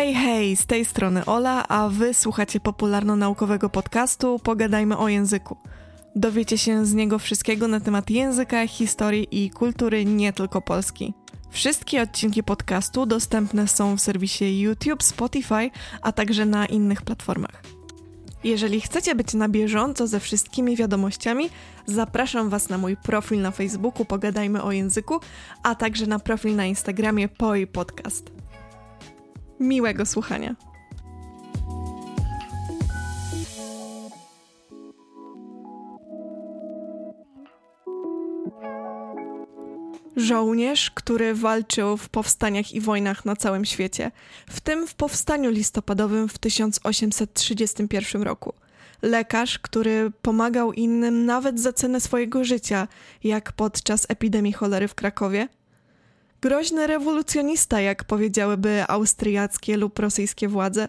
Hej, 0.00 0.14
hej, 0.14 0.56
z 0.56 0.66
tej 0.66 0.84
strony 0.84 1.24
Ola, 1.24 1.68
a 1.68 1.88
wy 1.88 2.14
słuchacie 2.14 2.60
popularno-naukowego 2.60 3.68
podcastu 3.68 4.38
Pogadajmy 4.38 4.98
o 4.98 5.08
języku. 5.08 5.56
Dowiecie 6.16 6.58
się 6.58 6.86
z 6.86 6.94
niego 6.94 7.18
wszystkiego 7.18 7.68
na 7.68 7.80
temat 7.80 8.10
języka, 8.10 8.66
historii 8.66 9.28
i 9.30 9.50
kultury 9.50 10.04
nie 10.04 10.32
tylko 10.32 10.60
Polski. 10.62 11.14
Wszystkie 11.50 12.02
odcinki 12.02 12.42
podcastu 12.42 13.06
dostępne 13.06 13.68
są 13.68 13.96
w 13.96 14.00
serwisie 14.00 14.60
YouTube, 14.60 15.02
Spotify, 15.02 15.70
a 16.02 16.12
także 16.12 16.46
na 16.46 16.66
innych 16.66 17.02
platformach. 17.02 17.62
Jeżeli 18.44 18.80
chcecie 18.80 19.14
być 19.14 19.34
na 19.34 19.48
bieżąco 19.48 20.06
ze 20.06 20.20
wszystkimi 20.20 20.76
wiadomościami, 20.76 21.50
zapraszam 21.86 22.48
Was 22.48 22.68
na 22.68 22.78
mój 22.78 22.96
profil 22.96 23.40
na 23.40 23.50
Facebooku 23.50 24.04
Pogadajmy 24.04 24.62
o 24.62 24.72
języku, 24.72 25.20
a 25.62 25.74
także 25.74 26.06
na 26.06 26.18
profil 26.18 26.56
na 26.56 26.66
Instagramie 26.66 27.28
POI 27.28 27.66
Podcast. 27.66 28.39
Miłego 29.60 30.06
słuchania. 30.06 30.56
Żołnierz, 40.16 40.90
który 40.90 41.34
walczył 41.34 41.96
w 41.96 42.08
powstaniach 42.08 42.72
i 42.72 42.80
wojnach 42.80 43.24
na 43.24 43.36
całym 43.36 43.64
świecie, 43.64 44.10
w 44.50 44.60
tym 44.60 44.86
w 44.86 44.94
powstaniu 44.94 45.50
listopadowym 45.50 46.28
w 46.28 46.38
1831 46.38 48.22
roku. 48.22 48.52
Lekarz, 49.02 49.58
który 49.58 50.12
pomagał 50.22 50.72
innym 50.72 51.26
nawet 51.26 51.60
za 51.60 51.72
cenę 51.72 52.00
swojego 52.00 52.44
życia, 52.44 52.88
jak 53.24 53.52
podczas 53.52 54.06
epidemii 54.08 54.52
cholery 54.52 54.88
w 54.88 54.94
Krakowie. 54.94 55.48
Groźny 56.42 56.86
rewolucjonista, 56.86 57.80
jak 57.80 58.04
powiedziałyby 58.04 58.84
austriackie 58.88 59.76
lub 59.76 59.98
rosyjskie 59.98 60.48
władze. 60.48 60.88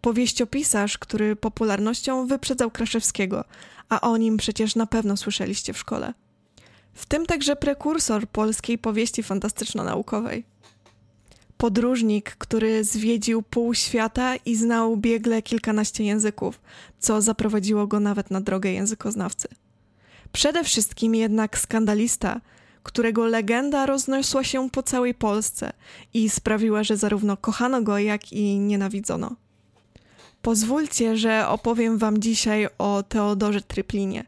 Powieściopisarz, 0.00 0.98
który 0.98 1.36
popularnością 1.36 2.26
wyprzedzał 2.26 2.70
Kraszewskiego, 2.70 3.44
a 3.88 4.00
o 4.00 4.16
nim 4.16 4.36
przecież 4.36 4.76
na 4.76 4.86
pewno 4.86 5.16
słyszeliście 5.16 5.72
w 5.72 5.78
szkole 5.78 6.12
w 6.98 7.06
tym 7.06 7.26
także 7.26 7.56
prekursor 7.56 8.26
polskiej 8.26 8.78
powieści 8.78 9.22
fantastyczno-naukowej. 9.22 10.44
Podróżnik, 11.56 12.30
który 12.30 12.84
zwiedził 12.84 13.42
pół 13.42 13.74
świata 13.74 14.36
i 14.36 14.56
znał 14.56 14.96
biegle 14.96 15.42
kilkanaście 15.42 16.04
języków, 16.04 16.60
co 16.98 17.22
zaprowadziło 17.22 17.86
go 17.86 18.00
nawet 18.00 18.30
na 18.30 18.40
drogę 18.40 18.72
językoznawcy. 18.72 19.48
Przede 20.32 20.64
wszystkim 20.64 21.14
jednak 21.14 21.58
skandalista, 21.58 22.40
którego 22.88 23.26
legenda 23.26 23.86
rozniosła 23.86 24.44
się 24.44 24.70
po 24.70 24.82
całej 24.82 25.14
Polsce 25.14 25.72
i 26.14 26.30
sprawiła, 26.30 26.84
że 26.84 26.96
zarówno 26.96 27.36
kochano 27.36 27.82
go, 27.82 27.98
jak 27.98 28.32
i 28.32 28.58
nienawidzono. 28.58 29.36
Pozwólcie, 30.42 31.16
że 31.16 31.48
opowiem 31.48 31.98
Wam 31.98 32.18
dzisiaj 32.20 32.68
o 32.78 33.02
Teodorze 33.02 33.62
Tryplinie, 33.62 34.24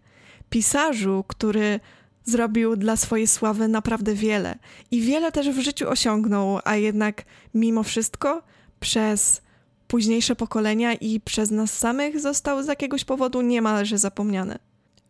pisarzu, 0.50 1.24
który 1.28 1.80
zrobił 2.24 2.76
dla 2.76 2.96
swojej 2.96 3.26
sławy 3.26 3.68
naprawdę 3.68 4.14
wiele 4.14 4.58
i 4.90 5.00
wiele 5.00 5.32
też 5.32 5.50
w 5.50 5.60
życiu 5.60 5.88
osiągnął, 5.88 6.58
a 6.64 6.76
jednak 6.76 7.24
mimo 7.54 7.82
wszystko 7.82 8.42
przez 8.80 9.42
późniejsze 9.88 10.36
pokolenia 10.36 10.94
i 10.94 11.20
przez 11.20 11.50
nas 11.50 11.78
samych 11.78 12.20
został 12.20 12.62
z 12.62 12.66
jakiegoś 12.66 13.04
powodu 13.04 13.42
niemalże 13.42 13.98
zapomniany. 13.98 14.58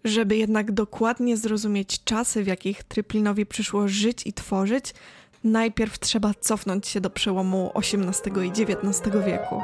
Żeby 0.04 0.36
jednak 0.36 0.72
dokładnie 0.72 1.36
zrozumieć 1.36 2.04
czasy, 2.04 2.44
w 2.44 2.46
jakich 2.46 2.84
Tryplinowi 2.84 3.46
przyszło 3.46 3.88
żyć 3.88 4.26
i 4.26 4.32
tworzyć, 4.32 4.94
najpierw 5.44 5.98
trzeba 5.98 6.34
cofnąć 6.40 6.86
się 6.86 7.00
do 7.00 7.10
przełomu 7.10 7.72
XVIII 7.74 8.46
i 8.46 8.50
XIX 8.50 9.16
wieku. 9.26 9.62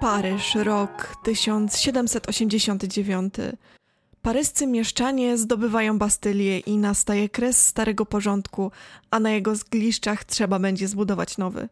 Paryż, 0.00 0.54
rok 0.54 1.16
1789. 1.22 3.34
Paryscy 4.22 4.66
mieszczanie 4.66 5.38
zdobywają 5.38 5.98
Bastylię 5.98 6.58
i 6.58 6.76
nastaje 6.76 7.28
kres 7.28 7.66
starego 7.66 8.06
porządku, 8.06 8.70
a 9.10 9.20
na 9.20 9.30
jego 9.30 9.56
zgliszczach 9.56 10.24
trzeba 10.24 10.58
będzie 10.58 10.88
zbudować 10.88 11.38
nowy. 11.38 11.68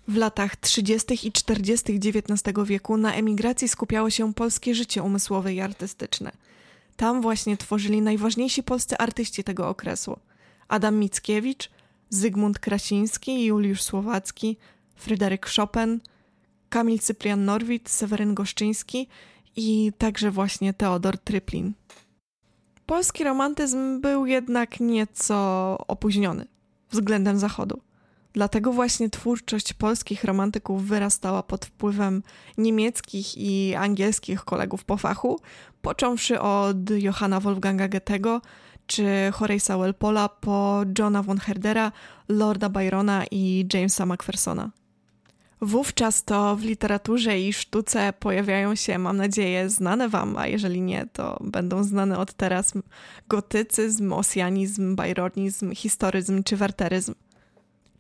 W 0.08 0.16
latach 0.16 0.56
30. 0.56 1.28
i 1.28 1.32
40. 1.32 1.92
XIX 1.92 2.54
wieku 2.64 2.96
na 2.96 3.14
emigracji 3.14 3.68
skupiało 3.68 4.10
się 4.10 4.34
polskie 4.34 4.74
życie 4.74 5.02
umysłowe 5.02 5.54
i 5.54 5.60
artystyczne. 5.60 6.32
Tam 6.96 7.22
właśnie 7.22 7.56
tworzyli 7.56 8.02
najważniejsi 8.02 8.62
polscy 8.62 8.98
artyści 8.98 9.44
tego 9.44 9.68
okresu: 9.68 10.16
Adam 10.68 10.98
Mickiewicz, 10.98 11.70
Zygmunt 12.10 12.58
Krasiński, 12.58 13.44
Juliusz 13.44 13.82
Słowacki, 13.82 14.56
Fryderyk 14.96 15.46
Chopin, 15.56 16.00
Kamil 16.68 16.98
Cyprian 16.98 17.44
Norwid, 17.44 17.90
Seweryn 17.90 18.34
Goszczyński 18.34 19.08
i 19.56 19.92
także 19.98 20.30
właśnie 20.30 20.74
Teodor 20.74 21.18
Tryplin. 21.18 21.72
Polski 22.90 23.24
romantyzm 23.24 24.00
był 24.00 24.26
jednak 24.26 24.80
nieco 24.80 25.34
opóźniony 25.88 26.46
względem 26.90 27.38
Zachodu. 27.38 27.80
Dlatego 28.32 28.72
właśnie 28.72 29.10
twórczość 29.10 29.72
polskich 29.72 30.24
romantyków 30.24 30.84
wyrastała 30.84 31.42
pod 31.42 31.64
wpływem 31.64 32.22
niemieckich 32.58 33.38
i 33.38 33.74
angielskich 33.74 34.44
kolegów 34.44 34.84
po 34.84 34.96
fachu, 34.96 35.40
począwszy 35.82 36.40
od 36.40 36.90
Johanna 36.90 37.40
Wolfganga 37.40 37.88
Goethego 37.88 38.40
czy 38.86 39.04
Horace'a 39.32 39.78
Walpola 39.78 40.28
po 40.28 40.82
Johna 40.98 41.22
von 41.22 41.38
Herdera, 41.38 41.92
Lorda 42.28 42.68
Byrona 42.68 43.24
i 43.30 43.66
Jamesa 43.74 44.06
Macphersona. 44.06 44.70
Wówczas 45.62 46.24
to 46.24 46.56
w 46.56 46.62
literaturze 46.62 47.40
i 47.40 47.52
sztuce 47.52 48.12
pojawiają 48.12 48.74
się, 48.74 48.98
mam 48.98 49.16
nadzieję, 49.16 49.70
znane 49.70 50.08
wam, 50.08 50.36
a 50.36 50.46
jeżeli 50.46 50.80
nie, 50.80 51.06
to 51.12 51.38
będą 51.40 51.84
znane 51.84 52.18
od 52.18 52.32
teraz 52.32 52.72
gotycyzm, 53.28 54.12
osjanizm, 54.12 54.96
bajronizm, 54.96 55.74
historyzm 55.74 56.42
czy 56.42 56.56
werteryzm. 56.56 57.14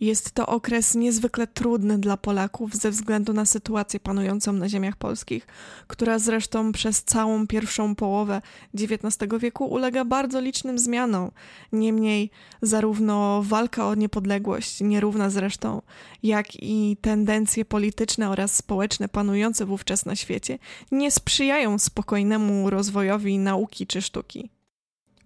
Jest 0.00 0.32
to 0.32 0.46
okres 0.46 0.94
niezwykle 0.94 1.46
trudny 1.46 1.98
dla 1.98 2.16
Polaków 2.16 2.74
ze 2.74 2.90
względu 2.90 3.32
na 3.32 3.46
sytuację 3.46 4.00
panującą 4.00 4.52
na 4.52 4.68
ziemiach 4.68 4.96
polskich, 4.96 5.46
która 5.86 6.18
zresztą 6.18 6.72
przez 6.72 7.04
całą 7.04 7.46
pierwszą 7.46 7.94
połowę 7.94 8.42
XIX 8.74 9.32
wieku 9.40 9.64
ulega 9.64 10.04
bardzo 10.04 10.40
licznym 10.40 10.78
zmianom. 10.78 11.30
Niemniej 11.72 12.30
zarówno 12.62 13.42
walka 13.42 13.88
o 13.88 13.94
niepodległość, 13.94 14.80
nierówna 14.80 15.30
zresztą, 15.30 15.82
jak 16.22 16.46
i 16.62 16.96
tendencje 17.00 17.64
polityczne 17.64 18.30
oraz 18.30 18.54
społeczne 18.54 19.08
panujące 19.08 19.66
wówczas 19.66 20.06
na 20.06 20.16
świecie 20.16 20.58
nie 20.92 21.10
sprzyjają 21.10 21.78
spokojnemu 21.78 22.70
rozwojowi 22.70 23.38
nauki 23.38 23.86
czy 23.86 24.02
sztuki. 24.02 24.50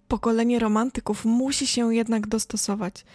Pokolenie 0.07 0.59
romantyków 0.59 1.25
musi 1.25 1.67
się 1.67 1.95
jednak 1.95 2.27
dostosować, 2.27 3.05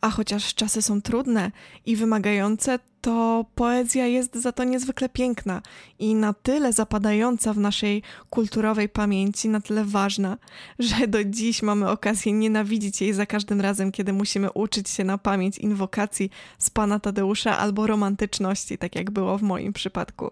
a 0.00 0.10
chociaż 0.10 0.54
czasy 0.54 0.82
są 0.82 1.02
trudne 1.02 1.52
i 1.86 1.96
wymagające, 1.96 2.78
to 3.00 3.44
poezja 3.54 4.06
jest 4.06 4.34
za 4.34 4.52
to 4.52 4.64
niezwykle 4.64 5.08
piękna 5.08 5.62
i 5.98 6.14
na 6.14 6.32
tyle 6.32 6.72
zapadająca 6.72 7.52
w 7.52 7.58
naszej 7.58 8.02
kulturowej 8.30 8.88
pamięci, 8.88 9.48
na 9.48 9.60
tyle 9.60 9.84
ważna, 9.84 10.36
że 10.78 11.08
do 11.08 11.24
dziś 11.24 11.62
mamy 11.62 11.90
okazję 11.90 12.32
nienawidzić 12.32 13.00
jej 13.00 13.12
za 13.12 13.26
każdym 13.26 13.60
razem, 13.60 13.92
kiedy 13.92 14.12
musimy 14.12 14.52
uczyć 14.52 14.88
się 14.88 15.04
na 15.04 15.18
pamięć 15.18 15.58
inwokacji 15.58 16.30
z 16.58 16.70
pana 16.70 17.00
Tadeusza 17.00 17.58
albo 17.58 17.86
romantyczności, 17.86 18.78
tak 18.78 18.94
jak 18.96 19.10
było 19.10 19.38
w 19.38 19.42
moim 19.42 19.72
przypadku. 19.72 20.30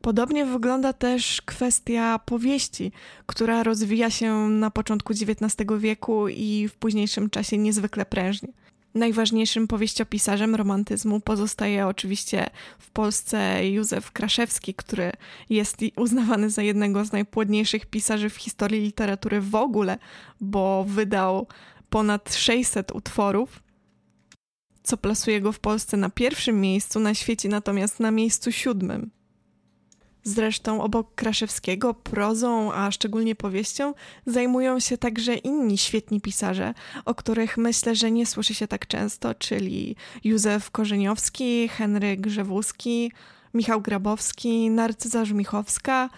Podobnie 0.00 0.44
wygląda 0.46 0.92
też 0.92 1.42
kwestia 1.42 2.18
powieści, 2.18 2.92
która 3.26 3.62
rozwija 3.62 4.10
się 4.10 4.34
na 4.48 4.70
początku 4.70 5.12
XIX 5.12 5.70
wieku 5.78 6.28
i 6.28 6.68
w 6.68 6.74
późniejszym 6.74 7.30
czasie 7.30 7.58
niezwykle 7.58 8.06
prężnie. 8.06 8.48
Najważniejszym 8.94 9.68
powieściopisarzem 9.68 10.54
romantyzmu 10.54 11.20
pozostaje 11.20 11.86
oczywiście 11.86 12.46
w 12.78 12.90
Polsce 12.90 13.68
Józef 13.70 14.12
Kraszewski, 14.12 14.74
który 14.74 15.12
jest 15.50 15.76
uznawany 15.96 16.50
za 16.50 16.62
jednego 16.62 17.04
z 17.04 17.12
najpłodniejszych 17.12 17.86
pisarzy 17.86 18.30
w 18.30 18.36
historii 18.36 18.80
literatury 18.80 19.40
w 19.40 19.54
ogóle, 19.54 19.98
bo 20.40 20.84
wydał 20.88 21.46
ponad 21.90 22.34
600 22.34 22.92
utworów, 22.92 23.62
co 24.82 24.96
plasuje 24.96 25.40
go 25.40 25.52
w 25.52 25.60
Polsce 25.60 25.96
na 25.96 26.10
pierwszym 26.10 26.60
miejscu, 26.60 27.00
na 27.00 27.14
świecie 27.14 27.48
natomiast 27.48 28.00
na 28.00 28.10
miejscu 28.10 28.52
siódmym. 28.52 29.10
Zresztą 30.26 30.82
obok 30.82 31.14
Kraszewskiego 31.14 31.94
prozą, 31.94 32.72
a 32.72 32.90
szczególnie 32.90 33.34
powieścią, 33.34 33.94
zajmują 34.26 34.80
się 34.80 34.98
także 34.98 35.34
inni 35.34 35.78
świetni 35.78 36.20
pisarze, 36.20 36.74
o 37.04 37.14
których 37.14 37.58
myślę, 37.58 37.94
że 37.94 38.10
nie 38.10 38.26
słyszy 38.26 38.54
się 38.54 38.68
tak 38.68 38.86
często, 38.86 39.34
czyli 39.34 39.96
Józef 40.24 40.70
Korzeniowski, 40.70 41.68
Henryk 41.68 42.20
Grzewuski, 42.20 43.12
Michał 43.54 43.80
Grabowski, 43.80 44.70
Narcyza 44.70 45.24
Żmichowska, 45.24 46.10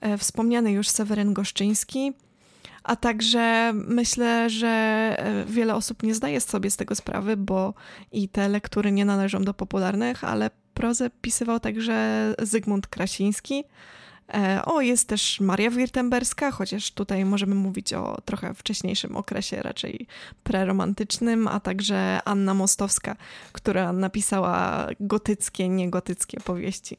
e, 0.00 0.18
wspomniany 0.18 0.72
już 0.72 0.88
Seweryn 0.88 1.32
Goszczyński, 1.32 2.12
a 2.82 2.96
także 2.96 3.72
myślę, 3.74 4.50
że 4.50 4.68
e, 5.18 5.44
wiele 5.44 5.74
osób 5.74 6.02
nie 6.02 6.14
zdaje 6.14 6.40
sobie 6.40 6.70
z 6.70 6.76
tego 6.76 6.94
sprawy, 6.94 7.36
bo 7.36 7.74
i 8.12 8.28
te 8.28 8.48
lektury 8.48 8.92
nie 8.92 9.04
należą 9.04 9.42
do 9.42 9.54
popularnych, 9.54 10.24
ale 10.24 10.50
prozę 10.74 11.10
pisywał 11.10 11.60
także 11.60 12.34
Zygmunt 12.38 12.86
Krasiński. 12.86 13.64
E, 14.34 14.62
o, 14.64 14.80
jest 14.80 15.08
też 15.08 15.40
Maria 15.40 15.70
Wirtemberska, 15.70 16.50
chociaż 16.50 16.90
tutaj 16.90 17.24
możemy 17.24 17.54
mówić 17.54 17.92
o 17.92 18.20
trochę 18.24 18.54
wcześniejszym 18.54 19.16
okresie, 19.16 19.62
raczej 19.62 20.06
preromantycznym, 20.44 21.48
a 21.48 21.60
także 21.60 22.20
Anna 22.24 22.54
Mostowska, 22.54 23.16
która 23.52 23.92
napisała 23.92 24.86
gotyckie, 25.00 25.68
niegotyckie 25.68 26.40
powieści. 26.40 26.96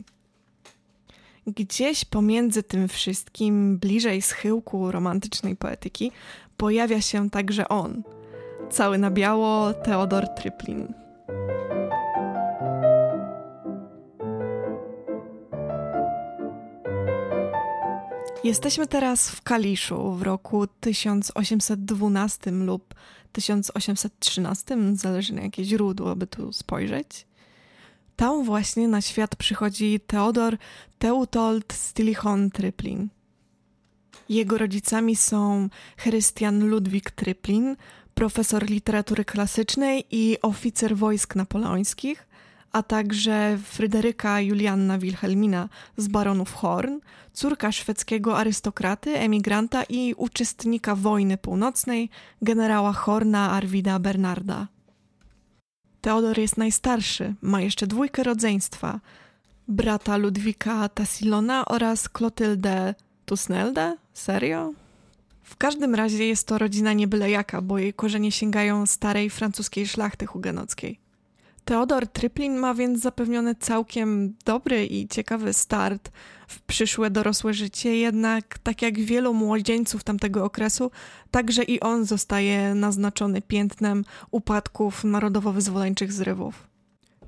Gdzieś 1.47 2.05
pomiędzy 2.05 2.63
tym 2.63 2.87
wszystkim, 2.87 3.77
bliżej 3.77 4.21
schyłku 4.21 4.91
romantycznej 4.91 5.55
poetyki, 5.55 6.11
pojawia 6.57 7.01
się 7.01 7.29
także 7.29 7.67
on, 7.67 8.03
cały 8.71 8.97
na 8.97 9.11
biało 9.11 9.73
Teodor 9.73 10.27
Tryplin. 10.27 11.02
Jesteśmy 18.43 18.87
teraz 18.87 19.29
w 19.29 19.41
Kaliszu 19.41 20.11
w 20.11 20.21
roku 20.21 20.67
1812 20.67 22.51
lub 22.51 22.93
1813, 23.31 24.77
zależy 24.93 25.33
na 25.33 25.41
jakie 25.41 25.63
źródło 25.63 26.15
by 26.15 26.27
tu 26.27 26.53
spojrzeć. 26.53 27.27
Tam 28.15 28.43
właśnie 28.43 28.87
na 28.87 29.01
świat 29.01 29.35
przychodzi 29.35 29.99
Teodor 30.07 30.57
Teutold 30.99 31.73
Stilichon 31.73 32.51
Tryplin. 32.51 33.09
Jego 34.29 34.57
rodzicami 34.57 35.15
są 35.15 35.69
Chrystian 35.97 36.67
Ludwik 36.67 37.11
Tryplin, 37.11 37.75
profesor 38.13 38.69
literatury 38.69 39.25
klasycznej 39.25 40.05
i 40.11 40.37
oficer 40.41 40.97
wojsk 40.97 41.35
napoleońskich, 41.35 42.27
a 42.73 42.83
także 42.83 43.57
Fryderyka 43.63 44.41
Julianna 44.41 44.97
Wilhelmina 44.97 45.69
z 45.97 46.07
baronów 46.07 46.53
Horn, 46.53 46.99
córka 47.33 47.71
szwedzkiego 47.71 48.37
arystokraty, 48.37 49.17
emigranta 49.17 49.83
i 49.83 50.13
uczestnika 50.17 50.95
wojny 50.95 51.37
północnej, 51.37 52.09
generała 52.41 52.93
Horna 52.93 53.51
Arwida 53.51 53.99
Bernarda. 53.99 54.67
Teodor 56.01 56.39
jest 56.39 56.57
najstarszy, 56.57 57.33
ma 57.41 57.61
jeszcze 57.61 57.87
dwójkę 57.87 58.23
rodzeństwa, 58.23 58.99
brata 59.67 60.17
Ludwika 60.17 60.89
Tassilona 60.89 61.65
oraz 61.65 62.09
Klotyldę 62.09 62.95
Tusneldę? 63.25 63.97
Serio? 64.13 64.73
W 65.43 65.57
każdym 65.57 65.95
razie 65.95 66.27
jest 66.27 66.47
to 66.47 66.57
rodzina 66.57 66.93
nie 66.93 67.07
byle 67.07 67.29
jaka, 67.29 67.61
bo 67.61 67.77
jej 67.77 67.93
korzenie 67.93 68.31
sięgają 68.31 68.85
starej 68.85 69.29
francuskiej 69.29 69.87
szlachty 69.87 70.25
hugenockiej. 70.25 71.02
Teodor 71.65 72.07
Tryplin 72.07 72.57
ma 72.57 72.73
więc 72.73 72.99
zapewniony 72.99 73.55
całkiem 73.55 74.33
dobry 74.45 74.85
i 74.85 75.07
ciekawy 75.07 75.53
start 75.53 76.11
w 76.47 76.61
przyszłe 76.61 77.09
dorosłe 77.09 77.53
życie, 77.53 77.97
jednak 77.97 78.57
tak 78.57 78.81
jak 78.81 78.99
wielu 78.99 79.33
młodzieńców 79.33 80.03
tamtego 80.03 80.45
okresu, 80.45 80.91
także 81.31 81.63
i 81.63 81.79
on 81.79 82.05
zostaje 82.05 82.75
naznaczony 82.75 83.41
piętnem 83.41 84.05
upadków 84.31 85.03
narodowo-wyzwoleńczych 85.03 86.11
zrywów. 86.11 86.67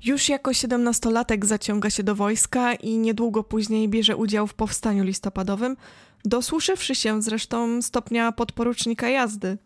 Już 0.04 0.28
jako 0.28 0.52
siedemnastolatek 0.52 1.46
zaciąga 1.46 1.90
się 1.90 2.02
do 2.02 2.14
wojska 2.14 2.74
i 2.74 2.98
niedługo 2.98 3.44
później 3.44 3.88
bierze 3.88 4.16
udział 4.16 4.46
w 4.46 4.54
powstaniu 4.54 5.04
listopadowym, 5.04 5.76
dosłuszywszy 6.24 6.94
się 6.94 7.22
zresztą 7.22 7.82
stopnia 7.82 8.32
podporucznika 8.32 9.08
jazdy. 9.08 9.58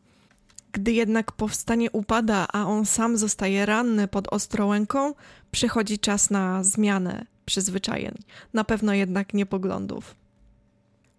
Gdy 0.73 0.93
jednak 0.93 1.33
powstanie 1.33 1.91
upada, 1.91 2.47
a 2.53 2.67
on 2.67 2.87
sam 2.87 3.17
zostaje 3.17 3.67
ranny 3.67 4.09
pod 4.09 4.29
Ostrołęką, 4.29 5.15
przychodzi 5.51 5.99
czas 5.99 6.31
na 6.31 6.65
zmianę 6.65 7.27
przyzwyczajeń, 7.47 8.15
na 8.55 8.65
pewno 8.65 8.95
jednak 8.95 9.35
nie 9.35 9.47
poglądów. 9.47 10.15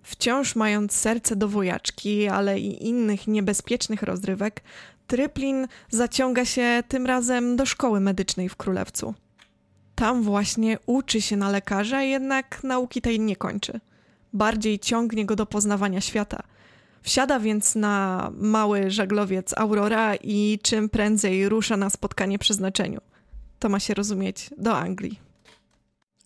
Wciąż 0.03 0.55
mając 0.55 0.93
serce 0.93 1.36
do 1.36 1.48
wojaczki, 1.48 2.27
ale 2.27 2.60
i 2.60 2.88
innych 2.88 3.27
niebezpiecznych 3.27 4.03
rozrywek, 4.03 4.63
Tryplin 5.08 5.67
zaciąga 5.89 6.46
się 6.46 6.84
tym 6.88 7.05
razem 7.05 7.55
do 7.55 7.65
szkoły 7.65 8.00
medycznej 8.00 8.50
w 8.50 8.55
Królewcu. 8.55 9.13
Tam 9.96 10.24
właśnie 10.24 10.77
uczy 10.86 11.22
się 11.22 11.38
na 11.38 11.50
lekarza, 11.50 12.01
jednak 12.01 12.63
nauki 12.63 13.01
tej 13.01 13.20
nie 13.20 13.36
kończy. 13.36 13.79
Bardziej 14.34 14.79
ciągnie 14.79 15.25
go 15.25 15.36
do 15.36 15.46
poznawania 15.46 16.01
świata– 16.01 16.43
Wsiada 17.01 17.39
więc 17.39 17.75
na 17.75 18.31
mały 18.38 18.91
żaglowiec 18.91 19.58
Aurora 19.58 20.15
i 20.15 20.60
czym 20.63 20.89
prędzej 20.89 21.50
rusza 21.50 21.77
na 21.77 21.89
spotkanie 21.89 22.39
przeznaczeniu. 22.39 23.00
To 23.60 23.70
ma 23.70 23.79
się 23.79 23.93
rozumieć 23.93 24.50
do 24.58 24.77
Anglii. 24.77 25.20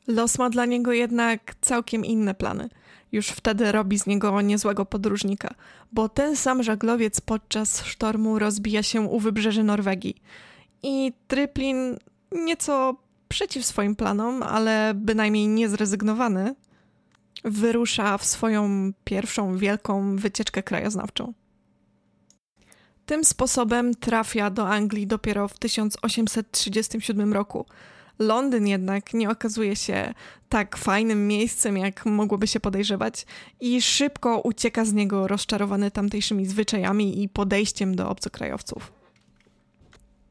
Los 0.08 0.38
ma 0.38 0.50
dla 0.50 0.66
niego 0.66 0.94
jednak 0.94 1.56
całkiem 1.62 2.06
inne 2.06 2.36
plany. 2.36 2.70
Już 3.12 3.28
wtedy 3.28 3.72
robi 3.72 4.00
z 4.00 4.06
niego 4.06 4.42
niezłego 4.42 4.86
podróżnika, 4.86 5.56
bo 5.92 6.10
ten 6.10 6.36
sam 6.36 6.64
żaglowiec 6.64 7.22
podczas 7.22 7.86
sztormu 7.86 8.40
rozbija 8.40 8.84
się 8.84 9.02
u 9.02 9.20
wybrzeży 9.20 9.64
Norwegii. 9.64 10.22
I 10.84 11.14
Tryplin, 11.28 11.98
nieco 12.32 12.96
przeciw 13.28 13.66
swoim 13.66 13.96
planom, 13.96 14.44
ale 14.44 14.94
bynajmniej 14.96 15.48
nie 15.48 15.70
zrezygnowany, 15.70 16.56
wyrusza 17.44 18.18
w 18.18 18.26
swoją 18.26 18.92
pierwszą 19.04 19.58
wielką 19.58 20.16
wycieczkę 20.16 20.64
krajoznawczą. 20.64 21.34
Tym 23.06 23.24
sposobem 23.24 23.96
trafia 23.96 24.50
do 24.50 24.70
Anglii 24.70 25.08
dopiero 25.08 25.48
w 25.48 25.60
1837 25.60 27.34
roku, 27.34 27.66
Londyn 28.20 28.68
jednak 28.68 29.14
nie 29.14 29.30
okazuje 29.30 29.76
się 29.76 30.14
tak 30.50 30.78
fajnym 30.78 31.28
miejscem, 31.28 31.78
jak 31.78 32.06
mogłoby 32.06 32.48
się 32.48 32.60
podejrzewać, 32.60 33.26
i 33.60 33.82
szybko 33.82 34.42
ucieka 34.42 34.86
z 34.86 34.94
niego 34.94 35.28
rozczarowany 35.28 35.92
tamtejszymi 35.92 36.46
zwyczajami 36.46 37.24
i 37.24 37.30
podejściem 37.30 37.96
do 37.96 38.10
obcokrajowców. 38.10 38.92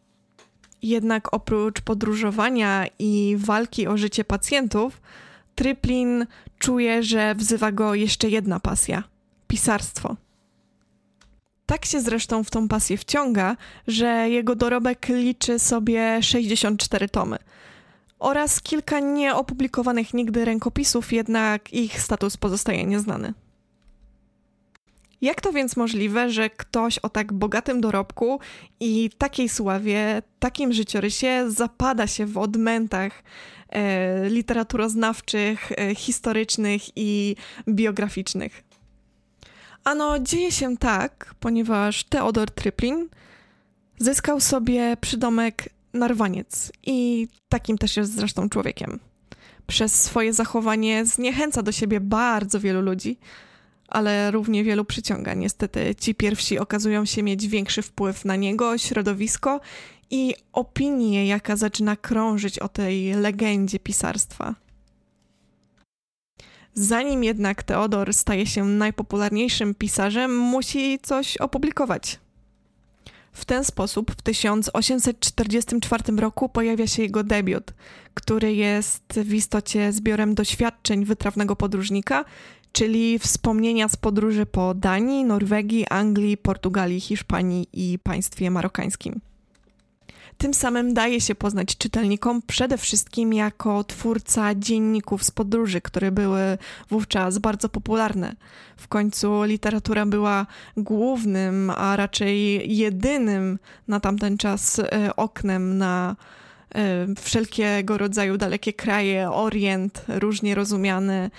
Jednak 0.82 1.34
oprócz 1.34 1.80
podróżowania 1.80 2.86
i 2.98 3.36
walki 3.38 3.86
o 3.86 3.96
życie 3.96 4.24
pacjentów, 4.24 5.00
Tryplin 5.54 6.26
czuje, 6.58 7.02
że 7.02 7.34
wzywa 7.34 7.72
go 7.72 7.94
jeszcze 7.94 8.28
jedna 8.28 8.60
pasja 8.60 9.02
pisarstwo. 9.46 10.16
Tak 11.66 11.84
się 11.84 12.00
zresztą 12.00 12.44
w 12.44 12.50
tą 12.50 12.68
pasję 12.68 12.96
wciąga, 12.96 13.56
że 13.86 14.30
jego 14.30 14.54
dorobek 14.54 15.08
liczy 15.08 15.58
sobie 15.58 16.22
64 16.22 17.08
tomy 17.08 17.38
oraz 18.18 18.62
kilka 18.62 19.00
nieopublikowanych 19.00 20.14
nigdy 20.14 20.44
rękopisów, 20.44 21.12
jednak 21.12 21.72
ich 21.72 22.00
status 22.00 22.36
pozostaje 22.36 22.86
nieznany. 22.86 23.34
Jak 25.20 25.40
to 25.40 25.52
więc 25.52 25.76
możliwe, 25.76 26.30
że 26.30 26.50
ktoś 26.50 26.98
o 26.98 27.08
tak 27.08 27.32
bogatym 27.32 27.80
dorobku 27.80 28.40
i 28.80 29.10
takiej 29.18 29.48
sławie, 29.48 30.22
takim 30.38 30.72
życiorysie 30.72 31.44
zapada 31.50 32.06
się 32.06 32.26
w 32.26 32.38
odmętach 32.38 33.22
e, 33.68 34.28
literaturoznawczych, 34.28 35.72
e, 35.72 35.94
historycznych 35.94 36.82
i 36.96 37.36
biograficznych? 37.68 38.62
Ano, 39.84 40.18
dzieje 40.18 40.52
się 40.52 40.76
tak, 40.76 41.34
ponieważ 41.40 42.04
Teodor 42.04 42.50
Tryplin 42.50 43.08
zyskał 43.98 44.40
sobie 44.40 44.96
przydomek 45.00 45.68
Narwaniec 45.92 46.72
i 46.86 47.28
takim 47.48 47.78
też 47.78 47.96
jest 47.96 48.14
zresztą 48.14 48.48
człowiekiem. 48.48 49.00
Przez 49.66 50.04
swoje 50.04 50.32
zachowanie 50.32 51.04
zniechęca 51.06 51.62
do 51.62 51.72
siebie 51.72 52.00
bardzo 52.00 52.60
wielu 52.60 52.80
ludzi, 52.80 53.18
ale 53.88 54.30
równie 54.30 54.64
wielu 54.64 54.84
przyciąga. 54.84 55.34
Niestety 55.34 55.94
ci 55.94 56.14
pierwsi 56.14 56.58
okazują 56.58 57.04
się 57.04 57.22
mieć 57.22 57.48
większy 57.48 57.82
wpływ 57.82 58.24
na 58.24 58.36
niego, 58.36 58.78
środowisko 58.78 59.60
i 60.10 60.34
opinię, 60.52 61.26
jaka 61.26 61.56
zaczyna 61.56 61.96
krążyć 61.96 62.58
o 62.58 62.68
tej 62.68 63.12
legendzie 63.12 63.78
pisarstwa. 63.78 64.54
Zanim 66.74 67.24
jednak 67.24 67.62
Teodor 67.62 68.14
staje 68.14 68.46
się 68.46 68.64
najpopularniejszym 68.64 69.74
pisarzem, 69.74 70.36
musi 70.36 70.98
coś 71.02 71.36
opublikować. 71.36 72.18
W 73.32 73.44
ten 73.44 73.64
sposób 73.64 74.12
w 74.12 74.22
1844 74.22 76.16
roku 76.16 76.48
pojawia 76.48 76.86
się 76.86 77.02
jego 77.02 77.24
debiut, 77.24 77.74
który 78.14 78.54
jest 78.54 79.20
w 79.24 79.34
istocie 79.34 79.92
zbiorem 79.92 80.34
doświadczeń 80.34 81.04
wytrawnego 81.04 81.56
podróżnika 81.56 82.24
czyli 82.72 83.18
wspomnienia 83.18 83.88
z 83.88 83.96
podróży 83.96 84.46
po 84.46 84.74
Danii, 84.74 85.24
Norwegii, 85.24 85.86
Anglii, 85.90 86.36
Portugalii, 86.36 87.00
Hiszpanii 87.00 87.68
i 87.72 87.98
państwie 87.98 88.50
marokańskim. 88.50 89.20
Tym 90.38 90.54
samym 90.54 90.94
daje 90.94 91.20
się 91.20 91.34
poznać 91.34 91.76
czytelnikom 91.76 92.42
przede 92.42 92.78
wszystkim 92.78 93.32
jako 93.32 93.84
twórca 93.84 94.54
dzienników 94.54 95.24
z 95.24 95.30
podróży, 95.30 95.80
które 95.80 96.12
były 96.12 96.58
wówczas 96.90 97.38
bardzo 97.38 97.68
popularne. 97.68 98.36
W 98.76 98.88
końcu 98.88 99.42
literatura 99.42 100.06
była 100.06 100.46
głównym, 100.76 101.70
a 101.70 101.96
raczej 101.96 102.62
jedynym 102.76 103.58
na 103.88 104.00
tamten 104.00 104.38
czas 104.38 104.78
e, 104.78 105.16
oknem 105.16 105.78
na 105.78 106.16
wszelkiego 107.22 107.98
rodzaju 107.98 108.38
dalekie 108.38 108.72
kraje, 108.72 109.30
Orient, 109.30 110.04
różnie 110.08 110.54
rozumiany, 110.54 111.30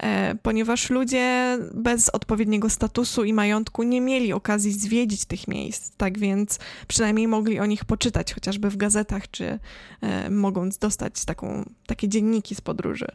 e, 0.00 0.34
ponieważ 0.42 0.90
ludzie 0.90 1.58
bez 1.74 2.08
odpowiedniego 2.08 2.70
statusu 2.70 3.24
i 3.24 3.32
majątku 3.32 3.82
nie 3.82 4.00
mieli 4.00 4.32
okazji 4.32 4.72
zwiedzić 4.72 5.24
tych 5.24 5.48
miejsc, 5.48 5.90
tak 5.96 6.18
więc 6.18 6.58
przynajmniej 6.88 7.28
mogli 7.28 7.60
o 7.60 7.66
nich 7.66 7.84
poczytać, 7.84 8.34
chociażby 8.34 8.70
w 8.70 8.76
gazetach, 8.76 9.30
czy 9.30 9.58
e, 10.00 10.30
mogąc 10.30 10.78
dostać 10.78 11.24
taką, 11.24 11.70
takie 11.86 12.08
dzienniki 12.08 12.54
z 12.54 12.60
podróży. 12.60 13.06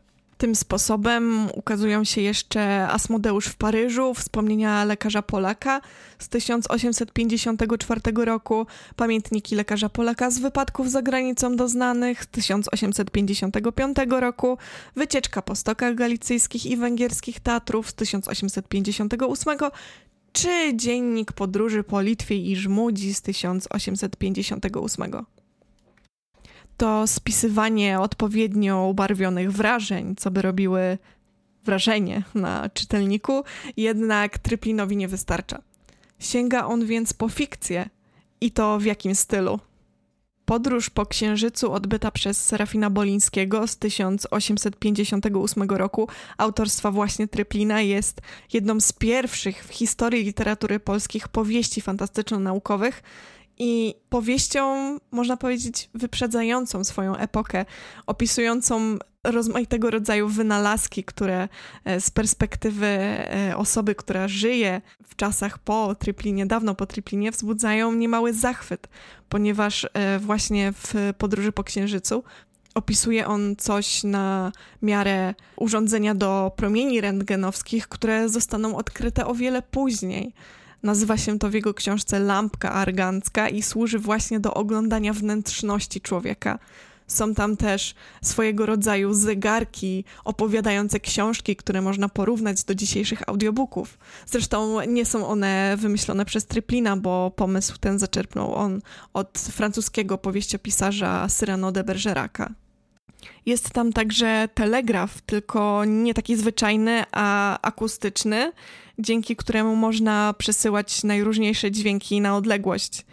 Tym 0.44 0.56
sposobem 0.56 1.50
ukazują 1.54 2.04
się 2.04 2.22
jeszcze 2.22 2.88
Asmodeusz 2.88 3.46
w 3.46 3.56
Paryżu, 3.56 4.14
wspomnienia 4.14 4.86
lekarza 4.86 5.22
Polaka 5.22 5.82
z 6.20 6.30
1854 6.30 8.02
roku, 8.16 8.66
pamiętniki 8.96 9.56
lekarza 9.56 9.90
Polaka 9.90 10.32
z 10.32 10.40
wypadków 10.40 10.92
za 10.92 11.02
granicą 11.02 11.56
doznanych 11.56 12.24
z 12.24 12.28
1855 12.28 13.98
roku, 14.10 14.58
wycieczka 14.96 15.42
po 15.42 15.56
stokach 15.56 15.96
galicyjskich 15.96 16.66
i 16.66 16.78
węgierskich 16.78 17.40
teatrów 17.40 17.90
z 17.90 17.94
1858 17.94 19.58
czy 20.34 20.76
dziennik 20.76 21.32
podróży 21.32 21.84
po 21.84 22.02
Litwie 22.02 22.36
i 22.36 22.56
Żmudzi 22.56 23.14
z 23.14 23.22
1858 23.22 25.43
to 26.77 27.08
spisywanie 27.08 28.00
odpowiednio 28.00 28.88
ubarwionych 28.88 29.51
wrażeń, 29.51 30.15
co 30.15 30.32
by 30.32 30.42
robiły 30.42 30.98
wrażenie 31.65 32.24
na 32.36 32.70
czytelniku, 32.70 33.44
jednak 33.77 34.38
Tryplinowi 34.38 34.98
nie 34.98 35.08
wystarcza. 35.08 35.62
Sięga 36.20 36.65
on 36.65 36.86
więc 36.86 37.13
po 37.13 37.30
fikcję 37.30 37.89
i 38.42 38.51
to 38.51 38.80
w 38.80 38.86
jakim 38.86 39.15
stylu? 39.15 39.60
Podróż 40.46 40.89
po 40.89 41.06
Księżycu 41.06 41.72
odbyta 41.72 42.12
przez 42.12 42.46
Serafina 42.46 42.89
Bolińskiego 42.89 43.68
z 43.68 43.77
1858 43.77 45.63
roku 45.63 46.08
autorstwa 46.38 46.92
właśnie 46.92 47.27
Tryplina 47.27 47.82
jest 47.82 48.22
jedną 48.53 48.80
z 48.80 48.94
pierwszych 48.94 49.65
w 49.65 49.74
historii 49.74 50.24
literatury 50.24 50.80
polskich 50.80 51.27
powieści 51.27 51.82
fantastyczno-naukowych, 51.82 53.03
i 53.60 53.96
powieścią, 54.10 54.98
można 55.12 55.38
powiedzieć, 55.38 55.90
wyprzedzającą 55.94 56.84
swoją 56.84 57.16
epokę, 57.16 57.66
opisującą 58.08 58.98
rozmaitego 59.24 59.92
rodzaju 59.92 60.28
wynalazki, 60.28 61.04
które 61.04 61.50
e, 61.86 62.02
z 62.02 62.12
perspektywy 62.12 62.88
e, 62.88 63.54
osoby, 63.58 63.96
która 63.96 64.28
żyje 64.28 64.82
w 65.08 65.16
czasach 65.16 65.58
po 65.58 65.96
Triplinie, 65.96 66.46
dawno 66.46 66.76
po 66.76 66.86
Triplinie, 66.86 67.32
wzbudzają 67.32 67.94
niemały 67.94 68.34
zachwyt, 68.34 68.88
ponieważ 69.30 69.88
e, 69.94 70.20
właśnie 70.20 70.74
w 70.74 71.14
Podróży 71.18 71.52
po 71.52 71.64
Księżycu 71.64 72.24
opisuje 72.76 73.28
on 73.28 73.56
coś 73.56 74.04
na 74.04 74.52
miarę 74.82 75.34
urządzenia 75.56 76.16
do 76.16 76.52
promieni 76.56 77.02
rentgenowskich, 77.02 77.88
które 77.88 78.30
zostaną 78.30 78.76
odkryte 78.76 79.26
o 79.26 79.34
wiele 79.34 79.62
później. 79.62 80.34
Nazywa 80.84 81.18
się 81.18 81.40
to 81.40 81.50
w 81.50 81.54
jego 81.54 81.74
książce 81.74 82.20
Lampka 82.20 82.72
Argancka 82.72 83.50
i 83.50 83.62
służy 83.62 84.00
właśnie 84.00 84.40
do 84.40 84.54
oglądania 84.54 85.13
wnętrzności 85.13 86.02
człowieka. 86.02 86.60
Są 87.08 87.34
tam 87.34 87.58
też 87.58 87.96
swojego 88.22 88.66
rodzaju 88.66 89.13
zegarki 89.13 90.06
opowiadające 90.24 91.00
książki, 91.00 91.56
które 91.56 91.82
można 91.82 92.10
porównać 92.10 92.63
do 92.63 92.75
dzisiejszych 92.75 93.30
audiobooków. 93.30 93.98
Zresztą 94.25 94.82
nie 94.88 95.06
są 95.06 95.28
one 95.28 95.75
wymyślone 95.78 96.25
przez 96.25 96.46
Tryplina, 96.46 96.98
bo 96.98 97.32
pomysł 97.36 97.78
ten 97.80 98.00
zaczerpnął 98.00 98.56
on 98.56 98.82
od 99.13 99.40
francuskiego 99.40 100.18
powieściopisarza 100.18 101.28
Cyrano 101.30 101.72
de 101.72 101.84
Bergeraca. 101.84 102.50
Jest 103.46 103.70
tam 103.70 103.94
także 103.94 104.50
telegraf, 104.54 105.22
tylko 105.22 105.86
nie 105.86 106.13
taki 106.13 106.36
zwyczajny, 106.36 107.04
a 107.12 107.60
akustyczny, 107.62 108.52
dzięki 109.00 109.36
któremu 109.36 109.76
można 109.76 110.34
przesyłać 110.38 111.04
najróżniejsze 111.04 111.72
dźwięki 111.72 112.22
na 112.22 112.36
odległość. 112.36 113.06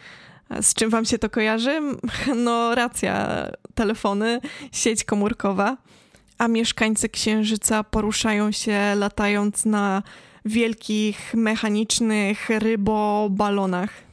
Z 0.60 0.74
czym 0.74 0.90
wam 0.90 1.04
się 1.04 1.18
to 1.18 1.30
kojarzy? 1.30 1.80
No 2.36 2.74
racja, 2.74 3.46
telefony, 3.74 4.40
sieć 4.72 5.04
komórkowa, 5.04 5.76
a 6.38 6.48
mieszkańcy 6.48 7.08
Księżyca 7.08 7.84
poruszają 7.84 8.52
się 8.52 8.94
latając 8.94 9.64
na 9.64 10.02
wielkich 10.44 11.34
mechanicznych 11.34 12.48
rybobalonach. 12.50 14.09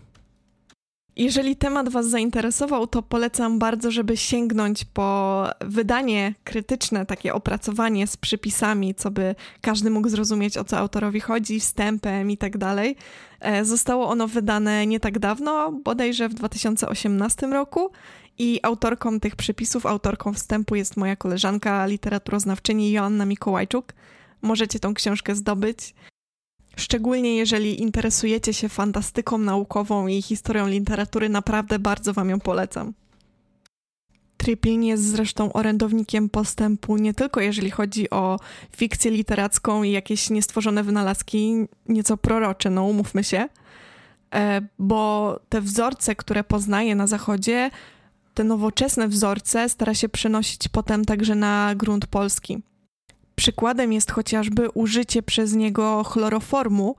Jeżeli 1.18 1.56
temat 1.56 1.90
Was 1.90 2.10
zainteresował, 2.10 2.88
to 2.88 3.02
polecam 3.02 3.60
bardzo, 3.60 3.92
żeby 3.92 4.18
sięgnąć 4.18 4.86
po 4.86 5.44
wydanie 5.62 6.36
krytyczne, 6.44 7.06
takie 7.06 7.34
opracowanie 7.34 8.08
z 8.08 8.18
przypisami, 8.18 8.96
co 8.96 9.12
by 9.12 9.36
każdy 9.62 9.90
mógł 9.90 10.10
zrozumieć, 10.10 10.58
o 10.58 10.64
co 10.64 10.78
autorowi 10.78 11.20
chodzi, 11.20 11.60
wstępem 11.60 12.32
i 12.32 12.38
tak 12.38 12.58
dalej. 12.58 12.96
E, 13.40 13.66
zostało 13.66 14.10
ono 14.10 14.28
wydane 14.28 14.88
nie 14.88 15.00
tak 15.00 15.20
dawno, 15.20 15.72
bodajże 15.72 16.30
w 16.30 16.34
2018 16.34 17.48
roku. 17.48 17.92
I 18.38 18.60
autorką 18.64 19.20
tych 19.20 19.36
przypisów, 19.36 19.86
autorką 19.86 20.34
wstępu 20.34 20.76
jest 20.76 20.98
moja 20.98 21.16
koleżanka, 21.16 21.86
literaturoznawczyni 21.86 22.92
Joanna 22.92 23.26
Mikołajczuk. 23.26 23.94
Możecie 24.42 24.80
tą 24.80 24.94
książkę 24.94 25.36
zdobyć. 25.36 25.94
Szczególnie 26.78 27.36
jeżeli 27.36 27.82
interesujecie 27.82 28.54
się 28.54 28.70
fantastyką 28.70 29.38
naukową 29.38 30.08
i 30.08 30.22
historią 30.22 30.68
literatury, 30.68 31.30
naprawdę 31.30 31.80
bardzo 31.80 32.14
Wam 32.14 32.30
ją 32.30 32.40
polecam. 32.40 32.94
Triplin 34.38 34.84
jest 34.84 35.04
zresztą 35.04 35.54
orędownikiem 35.54 36.30
postępu 36.30 36.98
nie 36.98 37.14
tylko 37.14 37.42
jeżeli 37.42 37.72
chodzi 37.72 38.10
o 38.10 38.40
fikcję 38.76 39.12
literacką 39.12 39.84
i 39.84 39.92
jakieś 39.92 40.30
niestworzone 40.30 40.84
wynalazki, 40.84 41.56
nieco 41.90 42.18
prorocze, 42.18 42.70
no 42.70 42.84
umówmy 42.84 43.24
się, 43.24 43.50
e, 44.36 44.62
bo 44.80 45.40
te 45.50 45.62
wzorce, 45.62 46.16
które 46.16 46.44
poznaje 46.44 46.96
na 46.96 47.08
zachodzie, 47.08 47.72
te 48.34 48.44
nowoczesne 48.44 49.08
wzorce 49.08 49.70
stara 49.70 49.94
się 49.94 50.10
przenosić 50.10 50.68
potem 50.68 51.06
także 51.06 51.36
na 51.36 51.76
grunt 51.76 52.08
polski. 52.08 52.62
Przykładem 53.40 53.94
jest 53.94 54.12
chociażby 54.12 54.70
użycie 54.70 55.24
przez 55.24 55.54
niego 55.54 56.04
chloroformu, 56.04 56.96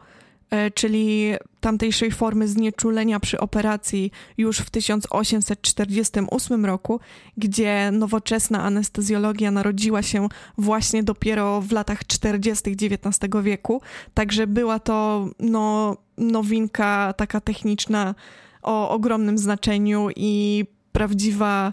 e, 0.51 0.71
czyli 0.71 1.35
tamtejszej 1.61 2.11
formy 2.11 2.49
znieczulenia 2.49 3.21
przy 3.21 3.41
operacji 3.41 4.11
już 4.37 4.59
w 4.59 4.71
1848 4.71 6.67
roku, 6.67 7.01
gdzie 7.37 7.91
nowoczesna 7.93 8.63
anestezjologia 8.63 9.51
narodziła 9.51 10.03
się 10.03 10.29
właśnie 10.59 11.03
dopiero 11.03 11.61
w 11.61 11.73
latach 11.73 12.07
40. 12.07 12.71
XIX 12.71 13.33
wieku. 13.43 13.81
Także 14.15 14.47
była 14.47 14.79
to 14.79 15.29
no, 15.41 15.97
nowinka 16.19 17.15
taka 17.17 17.41
techniczna 17.41 18.15
o 18.63 18.91
ogromnym 18.91 19.39
znaczeniu 19.39 20.09
i 20.17 20.65
prawdziwa 20.93 21.73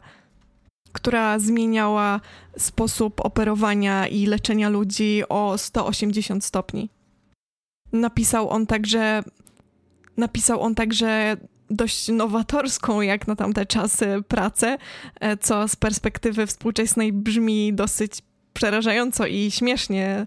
która 0.96 1.40
zmieniała 1.40 2.22
sposób 2.58 3.22
operowania 3.26 4.08
i 4.08 4.26
leczenia 4.26 4.70
ludzi 4.70 5.24
o 5.30 5.58
180 5.58 6.46
stopni. 6.46 6.90
Napisał 7.94 8.50
on 8.50 8.68
także 8.68 9.24
napisał 10.18 10.62
on 10.62 10.76
także 10.76 11.38
dość 11.70 12.08
nowatorską 12.08 13.02
jak 13.02 13.28
na 13.28 13.36
tamte 13.36 13.66
czasy 13.66 14.24
pracę, 14.28 14.78
e, 15.20 15.38
co 15.38 15.68
z 15.68 15.76
perspektywy 15.76 16.48
współczesnej 16.48 17.14
brzmi 17.14 17.74
dosyć 17.74 18.22
przerażająco 18.54 19.26
i 19.26 19.52
śmiesznie 19.52 20.26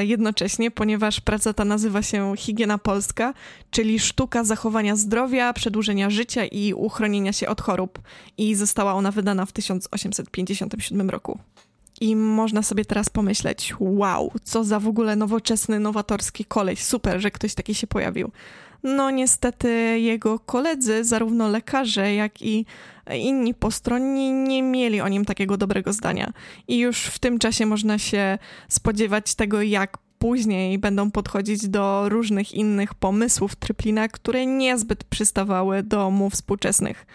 jednocześnie, 0.00 0.70
ponieważ 0.70 1.20
praca 1.20 1.52
ta 1.52 1.64
nazywa 1.64 2.02
się 2.02 2.32
Higiena 2.36 2.78
Polska, 2.78 3.34
czyli 3.70 3.98
sztuka 3.98 4.44
zachowania 4.44 4.96
zdrowia, 4.96 5.52
przedłużenia 5.52 6.10
życia 6.10 6.44
i 6.44 6.74
uchronienia 6.74 7.32
się 7.32 7.48
od 7.48 7.60
chorób. 7.60 7.98
I 8.38 8.54
została 8.54 8.94
ona 8.94 9.10
wydana 9.10 9.46
w 9.46 9.52
1857 9.52 11.10
roku. 11.10 11.38
I 12.00 12.16
można 12.16 12.62
sobie 12.62 12.84
teraz 12.84 13.08
pomyśleć, 13.08 13.74
wow, 13.80 14.32
co 14.44 14.64
za 14.64 14.80
w 14.80 14.88
ogóle 14.88 15.16
nowoczesny, 15.16 15.80
nowatorski 15.80 16.44
koleś, 16.44 16.82
super, 16.82 17.20
że 17.20 17.30
ktoś 17.30 17.54
taki 17.54 17.74
się 17.74 17.86
pojawił. 17.86 18.30
No 18.82 19.10
niestety 19.10 20.00
jego 20.00 20.38
koledzy, 20.38 21.04
zarówno 21.04 21.48
lekarze, 21.48 22.14
jak 22.14 22.42
i 22.42 22.66
inni 23.14 23.54
postronni 23.54 24.32
nie 24.32 24.62
mieli 24.62 25.00
o 25.00 25.08
nim 25.08 25.24
takiego 25.24 25.56
dobrego 25.56 25.92
zdania. 25.92 26.32
I 26.68 26.78
już 26.78 26.98
w 27.06 27.18
tym 27.18 27.38
czasie 27.38 27.66
można 27.66 27.98
się 27.98 28.38
spodziewać 28.68 29.34
tego, 29.34 29.62
jak 29.62 29.98
później 30.18 30.78
będą 30.78 31.10
podchodzić 31.10 31.68
do 31.68 32.08
różnych 32.08 32.52
innych 32.52 32.94
pomysłów 32.94 33.56
Tryplina, 33.56 34.08
które 34.08 34.46
niezbyt 34.46 35.04
przystawały 35.04 35.82
do 35.82 36.10
mu 36.10 36.30
współczesnych. 36.30 37.06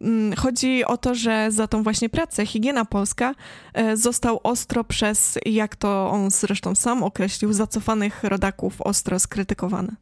Mm, 0.00 0.36
chodzi 0.36 0.84
o 0.84 0.96
to, 0.96 1.14
że 1.14 1.50
za 1.50 1.68
tą 1.68 1.82
właśnie 1.82 2.08
pracę 2.08 2.46
Higiena 2.46 2.84
Polska 2.84 3.34
e, 3.74 3.96
został 3.96 4.40
ostro 4.42 4.84
przez, 4.84 5.38
jak 5.46 5.76
to 5.76 6.10
on 6.10 6.30
zresztą 6.30 6.74
sam 6.74 7.02
określił, 7.02 7.52
zacofanych 7.52 8.24
rodaków 8.24 8.80
ostro 8.80 9.18
skrytykowany. 9.18 9.96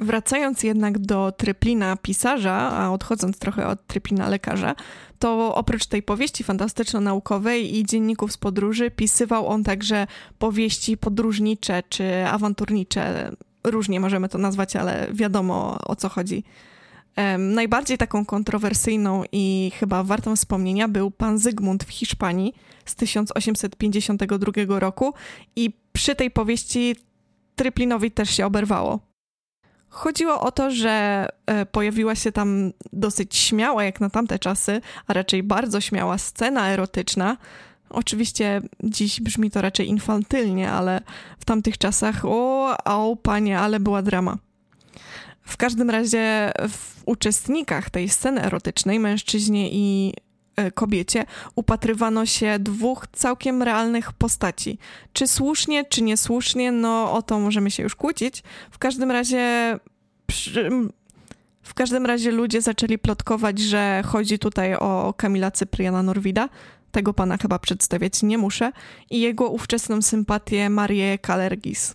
Wracając 0.00 0.62
jednak 0.62 0.98
do 0.98 1.32
tryplina 1.32 1.96
pisarza, 1.96 2.54
a 2.54 2.90
odchodząc 2.90 3.38
trochę 3.38 3.66
od 3.66 3.86
tryplina 3.86 4.28
lekarza, 4.28 4.74
to 5.18 5.54
oprócz 5.54 5.86
tej 5.86 6.02
powieści 6.02 6.44
fantastyczno-naukowej 6.44 7.76
i 7.76 7.84
dzienników 7.84 8.32
z 8.32 8.36
podróży, 8.36 8.90
pisywał 8.90 9.48
on 9.48 9.64
także 9.64 10.06
powieści 10.38 10.96
podróżnicze 10.96 11.82
czy 11.88 12.26
awanturnicze. 12.26 13.30
Różnie 13.64 14.00
możemy 14.00 14.28
to 14.28 14.38
nazwać, 14.38 14.76
ale 14.76 15.08
wiadomo 15.12 15.78
o 15.84 15.96
co 15.96 16.08
chodzi. 16.08 16.44
Najbardziej 17.38 17.98
taką 17.98 18.24
kontrowersyjną 18.24 19.22
i 19.32 19.72
chyba 19.78 20.02
wartą 20.02 20.36
wspomnienia 20.36 20.88
był 20.88 21.10
Pan 21.10 21.38
Zygmunt 21.38 21.84
w 21.84 21.90
Hiszpanii 21.90 22.54
z 22.84 22.94
1852 22.94 24.78
roku 24.78 25.14
i 25.56 25.70
przy 25.92 26.14
tej 26.14 26.30
powieści 26.30 26.96
Tryplinowi 27.56 28.10
też 28.10 28.30
się 28.30 28.46
oberwało. 28.46 29.13
Chodziło 29.94 30.40
o 30.40 30.52
to, 30.52 30.70
że 30.70 31.26
e, 31.46 31.66
pojawiła 31.66 32.14
się 32.14 32.32
tam 32.32 32.72
dosyć 32.92 33.36
śmiała, 33.36 33.84
jak 33.84 34.00
na 34.00 34.10
tamte 34.10 34.38
czasy, 34.38 34.80
a 35.06 35.12
raczej 35.12 35.42
bardzo 35.42 35.80
śmiała 35.80 36.18
scena 36.18 36.70
erotyczna. 36.70 37.36
Oczywiście 37.90 38.60
dziś 38.84 39.20
brzmi 39.20 39.50
to 39.50 39.62
raczej 39.62 39.88
infantylnie, 39.88 40.70
ale 40.70 41.00
w 41.38 41.44
tamtych 41.44 41.78
czasach, 41.78 42.24
o, 42.24 42.76
o 42.84 43.16
panie, 43.16 43.58
ale 43.58 43.80
była 43.80 44.02
drama. 44.02 44.38
W 45.42 45.56
każdym 45.56 45.90
razie 45.90 46.52
w 46.68 47.02
uczestnikach 47.06 47.90
tej 47.90 48.08
sceny 48.08 48.42
erotycznej, 48.42 49.00
mężczyźnie 49.00 49.68
i 49.72 50.14
kobiecie, 50.74 51.24
upatrywano 51.54 52.26
się 52.26 52.58
dwóch 52.58 53.06
całkiem 53.12 53.62
realnych 53.62 54.12
postaci. 54.12 54.78
Czy 55.12 55.26
słusznie, 55.26 55.84
czy 55.84 56.02
niesłusznie, 56.02 56.72
no 56.72 57.12
o 57.12 57.22
to 57.22 57.40
możemy 57.40 57.70
się 57.70 57.82
już 57.82 57.96
kłócić. 57.96 58.42
W 58.70 58.78
każdym 58.78 59.10
razie 59.10 59.78
w 61.62 61.74
każdym 61.74 62.06
razie 62.06 62.30
ludzie 62.30 62.62
zaczęli 62.62 62.98
plotkować, 62.98 63.58
że 63.58 64.02
chodzi 64.06 64.38
tutaj 64.38 64.74
o 64.74 65.14
Kamila 65.16 65.50
Cypriana 65.50 66.02
Norwida. 66.02 66.48
Tego 66.92 67.14
pana 67.14 67.36
chyba 67.36 67.58
przedstawiać 67.58 68.22
nie 68.22 68.38
muszę. 68.38 68.72
I 69.10 69.20
jego 69.20 69.48
ówczesną 69.48 70.02
sympatię 70.02 70.70
Marię 70.70 71.18
Kalergis. 71.18 71.94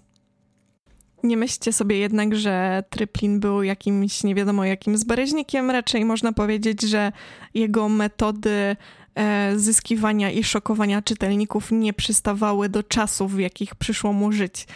Nie 1.23 1.37
myślcie 1.37 1.73
sobie 1.73 1.97
jednak, 1.97 2.35
że 2.35 2.83
Tryplin 2.89 3.39
był 3.39 3.63
jakimś 3.63 4.23
nie 4.23 4.35
wiadomo 4.35 4.65
jakim 4.65 4.97
zbereźnikiem. 4.97 5.71
Raczej 5.71 6.05
można 6.05 6.33
powiedzieć, 6.33 6.81
że 6.81 7.11
jego 7.53 7.89
metody 7.89 8.75
e, 9.15 9.53
zyskiwania 9.59 10.31
i 10.31 10.43
szokowania 10.43 11.01
czytelników 11.01 11.71
nie 11.71 11.93
przystawały 11.93 12.69
do 12.69 12.83
czasów, 12.83 13.35
w 13.35 13.39
jakich 13.39 13.75
przyszło 13.75 14.13
mu 14.13 14.31
żyć. 14.31 14.67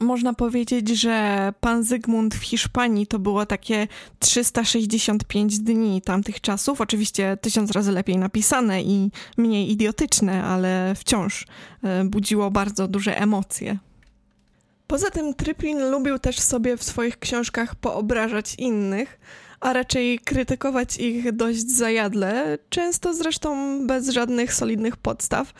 Można 0.00 0.34
powiedzieć, 0.34 0.88
że 0.88 1.52
pan 1.60 1.84
Zygmunt 1.84 2.34
w 2.34 2.42
Hiszpanii 2.42 3.06
to 3.06 3.18
było 3.18 3.46
takie 3.46 3.88
365 4.18 5.58
dni 5.58 6.02
tamtych 6.02 6.40
czasów. 6.40 6.80
Oczywiście 6.80 7.38
tysiąc 7.40 7.70
razy 7.70 7.92
lepiej 7.92 8.18
napisane 8.18 8.82
i 8.82 9.10
mniej 9.36 9.70
idiotyczne, 9.70 10.44
ale 10.44 10.94
wciąż 10.96 11.46
e, 11.82 12.04
budziło 12.04 12.50
bardzo 12.50 12.88
duże 12.88 13.20
emocje. 13.20 13.78
Poza 14.90 15.10
tym 15.10 15.34
Tryplin 15.34 15.90
lubił 15.90 16.18
też 16.18 16.40
sobie 16.40 16.76
w 16.76 16.84
swoich 16.84 17.18
książkach 17.18 17.74
poobrażać 17.74 18.54
innych, 18.58 19.20
a 19.60 19.72
raczej 19.72 20.18
krytykować 20.18 20.96
ich 20.96 21.32
dość 21.32 21.70
zajadle, 21.70 22.58
często 22.68 23.14
zresztą 23.14 23.78
bez 23.86 24.08
żadnych 24.08 24.54
solidnych 24.54 24.96
podstaw, 24.96 25.52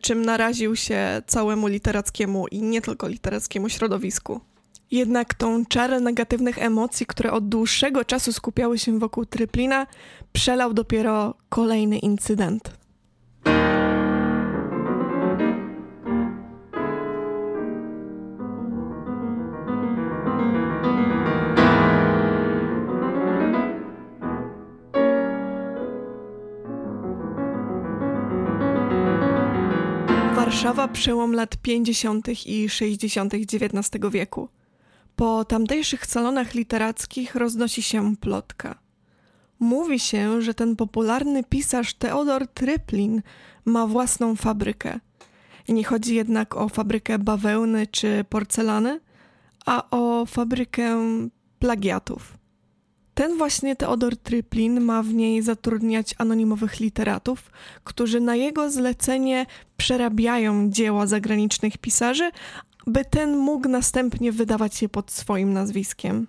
czym 0.00 0.24
naraził 0.24 0.76
się 0.76 1.22
całemu 1.26 1.66
literackiemu 1.66 2.46
i 2.48 2.62
nie 2.62 2.80
tylko 2.80 3.08
literackiemu 3.08 3.68
środowisku. 3.68 4.40
Jednak 4.90 5.34
tą 5.34 5.66
czarę 5.66 6.00
negatywnych 6.00 6.58
emocji, 6.58 7.06
które 7.06 7.32
od 7.32 7.48
dłuższego 7.48 8.04
czasu 8.04 8.32
skupiały 8.32 8.78
się 8.78 8.98
wokół 8.98 9.26
Tryplina, 9.26 9.86
przelał 10.32 10.74
dopiero 10.74 11.34
kolejny 11.48 11.98
incydent. 11.98 12.79
Warszawa 30.40 30.88
przełom 30.88 31.34
lat 31.34 31.56
50. 31.56 32.28
i 32.46 32.68
60. 32.68 33.34
XIX 33.34 33.90
wieku. 34.10 34.48
Po 35.16 35.44
tamtejszych 35.44 36.06
salonach 36.06 36.54
literackich 36.54 37.34
roznosi 37.34 37.82
się 37.82 38.16
plotka. 38.16 38.78
Mówi 39.58 39.98
się, 39.98 40.42
że 40.42 40.54
ten 40.54 40.76
popularny 40.76 41.44
pisarz 41.44 41.94
Teodor 41.94 42.46
Tryplin 42.46 43.22
ma 43.64 43.86
własną 43.86 44.36
fabrykę. 44.36 45.00
Nie 45.68 45.84
chodzi 45.84 46.14
jednak 46.14 46.56
o 46.56 46.68
fabrykę 46.68 47.18
bawełny 47.18 47.86
czy 47.86 48.24
porcelany, 48.28 49.00
a 49.66 49.90
o 49.90 50.26
fabrykę 50.26 50.98
plagiatów. 51.58 52.39
Ten 53.20 53.38
właśnie 53.38 53.76
Teodor 53.76 54.16
Tryplin 54.16 54.80
ma 54.80 55.02
w 55.02 55.14
niej 55.14 55.42
zatrudniać 55.42 56.14
anonimowych 56.18 56.80
literatów, 56.80 57.50
którzy 57.84 58.20
na 58.20 58.36
jego 58.36 58.70
zlecenie 58.70 59.46
przerabiają 59.76 60.70
dzieła 60.70 61.06
zagranicznych 61.06 61.78
pisarzy, 61.78 62.30
by 62.86 63.04
ten 63.04 63.36
mógł 63.36 63.68
następnie 63.68 64.32
wydawać 64.32 64.82
je 64.82 64.88
pod 64.88 65.10
swoim 65.10 65.52
nazwiskiem. 65.52 66.26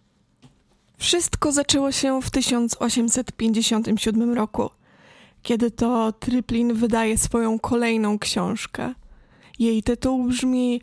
Wszystko 0.98 1.52
zaczęło 1.52 1.92
się 1.92 2.22
w 2.22 2.30
1857 2.30 4.34
roku, 4.34 4.70
kiedy 5.42 5.72
to 5.72 6.12
Tryplin 6.12 6.74
wydaje 6.74 7.18
swoją 7.18 7.60
kolejną 7.60 8.20
książkę. 8.20 8.94
Jej 9.60 9.84
tytuł 9.84 10.24
brzmi 10.24 10.82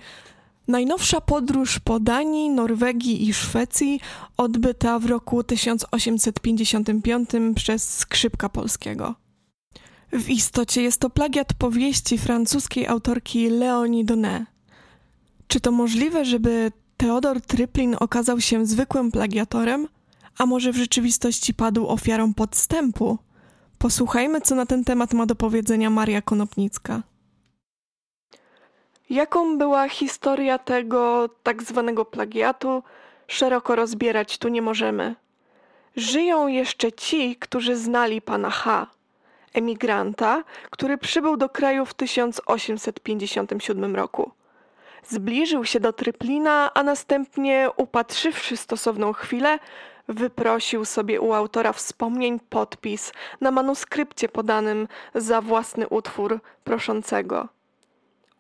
Najnowsza 0.68 1.20
podróż 1.20 1.78
po 1.78 2.00
Danii, 2.00 2.50
Norwegii 2.50 3.28
i 3.28 3.35
Szwecji 3.35 4.00
odbyta 4.37 4.98
w 4.98 5.07
roku 5.07 5.44
1855 5.44 7.31
przez 7.54 7.96
Skrzypka 7.96 8.48
Polskiego. 8.48 9.14
W 10.12 10.28
istocie 10.28 10.83
jest 10.83 11.00
to 11.00 11.11
plagiat 11.11 11.54
powieści 11.54 12.18
francuskiej 12.18 12.87
autorki 12.87 13.50
Leonie 13.50 14.04
Donnet. 14.04 14.42
Czy 15.46 15.61
to 15.61 15.72
możliwe, 15.72 16.24
żeby 16.24 16.72
Theodor 16.96 17.40
Tryplin 17.40 17.96
okazał 18.00 18.40
się 18.40 18.66
zwykłym 18.66 19.11
plagiatorem, 19.11 19.88
a 20.38 20.46
może 20.46 20.72
w 20.72 20.76
rzeczywistości 20.76 21.54
padł 21.54 21.87
ofiarą 21.87 22.35
podstępu? 22.35 23.18
Posłuchajmy, 23.78 24.40
co 24.40 24.54
na 24.54 24.66
ten 24.66 24.85
temat 24.85 25.14
ma 25.14 25.26
do 25.26 25.35
powiedzenia 25.35 25.90
Maria 25.90 26.22
Konopnicka. 26.22 27.02
Jaką 29.11 29.59
była 29.59 29.88
historia 29.88 30.59
tego 30.59 31.29
tak 31.42 31.62
zwanego 31.62 32.05
plagiatu, 32.05 32.83
szeroko 33.27 33.77
rozbierać 33.77 34.38
tu 34.38 34.49
nie 34.49 34.62
możemy. 34.62 35.14
Żyją 35.97 36.47
jeszcze 36.47 36.92
ci, 36.92 37.37
którzy 37.37 37.77
znali 37.77 38.23
pana 38.23 38.51
H., 38.51 38.87
emigranta, 39.55 40.44
który 40.71 40.99
przybył 40.99 41.37
do 41.37 41.49
kraju 41.49 41.87
w 41.87 41.94
1857 41.94 43.97
roku. 43.97 44.31
Zbliżył 45.05 45.64
się 45.64 45.81
do 45.81 45.92
Tryplina, 45.92 46.71
a 46.75 46.83
następnie, 46.83 47.68
upatrzywszy 47.77 48.57
stosowną 48.57 49.12
chwilę, 49.12 49.59
wyprosił 50.09 50.85
sobie 50.85 51.21
u 51.21 51.33
autora 51.33 51.73
wspomnień 51.73 52.40
podpis 52.40 53.12
na 53.40 53.51
manuskrypcie 53.51 54.29
podanym 54.29 54.88
za 55.14 55.40
własny 55.40 55.88
utwór 55.88 56.40
proszącego. 56.64 57.49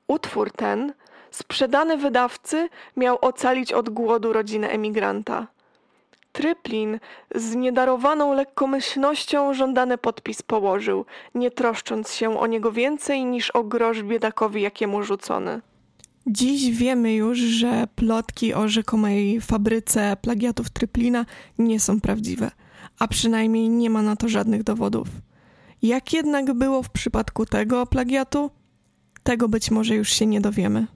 Utwór 0.08 0.52
ten, 0.52 0.92
sprzedany 1.30 1.96
wydawcy, 1.96 2.68
miał 2.96 3.18
ocalić 3.20 3.72
od 3.72 3.90
głodu 3.90 4.32
rodzinę 4.32 4.68
emigranta. 4.68 5.46
Tryplin 6.32 6.98
z 7.34 7.54
niedarowaną 7.54 8.32
lekkomyślnością 8.32 9.54
żądany 9.54 9.98
podpis 9.98 10.42
położył, 10.42 11.04
nie 11.34 11.50
troszcząc 11.50 12.12
się 12.12 12.40
o 12.40 12.46
niego 12.46 12.72
więcej 12.72 13.24
niż 13.24 13.50
o 13.50 13.64
grosz 13.64 14.02
biedakowi 14.02 14.62
jakiemu 14.62 15.02
rzucony. 15.02 15.60
Dziś 16.26 16.70
wiemy 16.70 17.14
już, 17.14 17.38
że 17.38 17.86
plotki 17.94 18.54
o 18.54 18.68
rzekomej 18.68 19.40
fabryce 19.40 20.16
plagiatów 20.22 20.70
Tryplina 20.70 21.26
nie 21.58 21.80
są 21.80 22.00
prawdziwe, 22.00 22.50
a 22.98 23.08
przynajmniej 23.08 23.68
nie 23.68 23.90
ma 23.90 24.02
na 24.02 24.16
to 24.16 24.28
żadnych 24.28 24.62
dowodów. 24.62 25.08
Jak 25.82 26.12
jednak 26.12 26.52
było 26.52 26.82
w 26.82 26.90
przypadku 26.90 27.46
tego 27.46 27.86
plagiatu? 27.86 28.50
Tego 29.28 29.48
być 29.48 29.70
może 29.70 29.94
już 29.94 30.08
się 30.08 30.26
nie 30.26 30.40
dowiemy. 30.40 30.86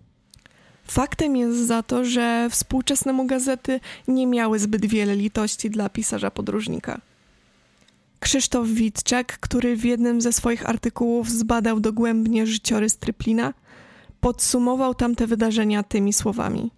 Faktem 0.84 1.36
jest 1.36 1.58
za 1.58 1.82
to, 1.82 2.04
że 2.04 2.48
współczesne 2.50 3.12
mu 3.12 3.26
gazety 3.26 3.80
nie 4.08 4.26
miały 4.26 4.58
zbyt 4.58 4.86
wiele 4.86 5.16
litości 5.16 5.70
dla 5.70 5.88
pisarza 5.88 6.30
podróżnika. 6.30 7.00
Krzysztof 8.20 8.68
Witczak, 8.68 9.38
który 9.38 9.76
w 9.76 9.84
jednym 9.84 10.20
ze 10.20 10.32
swoich 10.32 10.68
artykułów 10.68 11.30
zbadał 11.30 11.80
dogłębnie 11.80 12.46
życiorys 12.46 12.96
Tryplina, 12.96 13.54
podsumował 14.20 14.94
tamte 14.94 15.26
wydarzenia 15.26 15.82
tymi 15.82 16.12
słowami. 16.12 16.70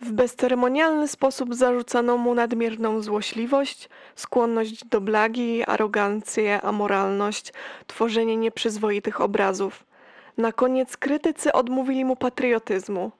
W 0.00 0.12
bezceremonialny 0.12 1.08
sposób 1.08 1.54
zarzucano 1.54 2.16
mu 2.16 2.34
nadmierną 2.34 3.00
złośliwość, 3.00 3.88
skłonność 4.16 4.84
do 4.84 5.00
blagi, 5.00 5.64
arogancję, 5.64 6.60
amoralność, 6.60 7.52
tworzenie 7.86 8.36
nieprzyzwoitych 8.36 9.20
obrazów– 9.20 9.84
na 10.38 10.52
koniec 10.52 10.96
krytycy 10.96 11.52
odmówili 11.52 12.04
mu 12.04 12.16
patriotyzmu. 12.16 13.12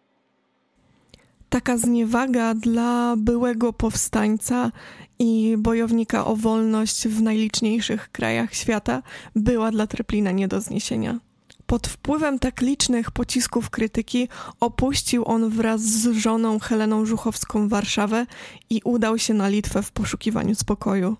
Taka 1.48 1.76
zniewaga 1.76 2.54
dla 2.54 3.14
byłego 3.16 3.72
powstańca 3.72 4.70
i 5.18 5.54
bojownika 5.58 6.26
o 6.26 6.36
wolność 6.36 7.08
w 7.08 7.22
najliczniejszych 7.22 8.08
krajach 8.12 8.54
świata 8.54 9.02
była 9.36 9.70
dla 9.70 9.86
Treplina 9.86 10.30
nie 10.30 10.48
do 10.48 10.60
zniesienia. 10.60 11.18
Pod 11.66 11.86
wpływem 11.86 12.38
tak 12.38 12.60
licznych 12.60 13.10
pocisków 13.10 13.70
krytyki 13.70 14.28
opuścił 14.60 15.24
on 15.26 15.50
wraz 15.50 15.80
z 15.80 16.12
żoną 16.12 16.58
Heleną 16.58 17.06
Żuchowską 17.06 17.68
Warszawę 17.68 18.26
i 18.70 18.80
udał 18.84 19.18
się 19.18 19.34
na 19.34 19.48
Litwę 19.48 19.82
w 19.82 19.92
poszukiwaniu 19.92 20.54
spokoju. 20.54 21.16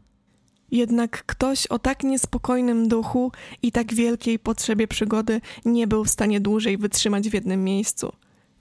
Jednak 0.73 1.25
ktoś 1.27 1.67
o 1.67 1.79
tak 1.79 2.03
niespokojnym 2.03 2.89
duchu 2.89 3.33
i 3.63 3.73
tak 3.73 3.95
wielkiej 3.95 4.39
potrzebie 4.39 4.89
przygody 4.89 5.41
nie 5.65 5.87
był 5.87 6.05
w 6.05 6.11
stanie 6.11 6.41
dłużej 6.41 6.79
wytrzymać 6.79 7.31
w 7.31 7.35
jednym 7.35 7.65
miejscu. 7.65 8.13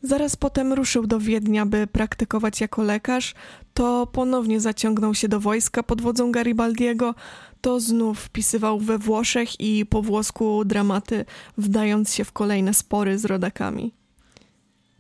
Zaraz 0.04 0.36
potem 0.36 0.74
ruszył 0.74 1.08
do 1.08 1.20
Wiednia, 1.20 1.66
by 1.66 1.88
praktykować 1.88 2.62
jako 2.62 2.84
lekarz, 2.84 3.34
to 3.74 4.08
ponownie 4.08 4.60
zaciągnął 4.60 5.16
się 5.16 5.28
do 5.28 5.40
wojska 5.40 5.84
pod 5.84 6.02
wodzą 6.02 6.32
Garibaldiego, 6.32 7.16
to 7.62 7.80
znów 7.80 8.20
wpisywał 8.20 8.80
we 8.80 8.98
Włoszech 8.98 9.60
i 9.60 9.86
po 9.86 10.02
włosku 10.02 10.66
dramaty, 10.66 11.26
wdając 11.58 12.14
się 12.14 12.24
w 12.24 12.32
kolejne 12.32 12.74
spory 12.74 13.20
z 13.20 13.26
rodakami. 13.26 13.94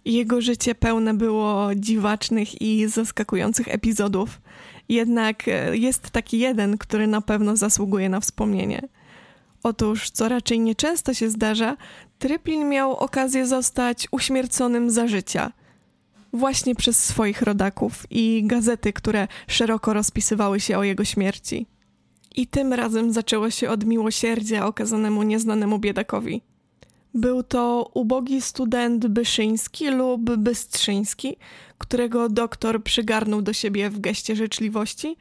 Jego 0.05 0.41
życie 0.41 0.75
pełne 0.75 1.13
było 1.13 1.69
dziwacznych 1.75 2.61
i 2.61 2.87
zaskakujących 2.87 3.67
epizodów. 3.67 4.41
Jednak 4.89 5.47
e, 5.47 5.77
jest 5.77 6.09
taki 6.09 6.39
jeden, 6.39 6.77
który 6.77 7.07
na 7.07 7.21
pewno 7.21 7.55
zasługuje 7.55 8.09
na 8.09 8.19
wspomnienie. 8.19 8.81
Otóż, 9.63 10.09
co 10.09 10.29
raczej 10.29 10.59
nieczęsto 10.59 11.13
się 11.13 11.29
zdarza, 11.29 11.77
Tryplin 12.19 12.69
miał 12.69 12.95
okazję 12.95 13.47
zostać 13.47 14.07
uśmierconym 14.11 14.89
za 14.89 15.07
życia. 15.07 15.51
Właśnie 16.33 16.75
przez 16.75 17.03
swoich 17.03 17.41
rodaków 17.41 18.05
i 18.09 18.43
gazety, 18.45 18.93
które 18.93 19.27
szeroko 19.47 19.93
rozpisywały 19.93 20.59
się 20.59 20.77
o 20.77 20.83
jego 20.83 21.05
śmierci. 21.05 21.67
I 22.35 22.47
tym 22.47 22.73
razem 22.73 23.13
zaczęło 23.13 23.49
się 23.49 23.69
od 23.69 23.85
miłosierdzia 23.85 24.65
okazanemu 24.65 25.23
nieznanemu 25.23 25.79
biedakowi. 25.79 26.41
Był 27.13 27.43
to 27.43 27.91
ubogi 27.93 28.41
student 28.41 29.07
Byszyński 29.07 29.89
lub 29.89 30.35
Bystrzyński, 30.35 31.35
którego 31.77 32.29
doktor 32.29 32.83
przygarnął 32.83 33.41
do 33.41 33.53
siebie 33.53 33.89
w 33.89 33.99
geście 33.99 34.35
życzliwości 34.35 35.17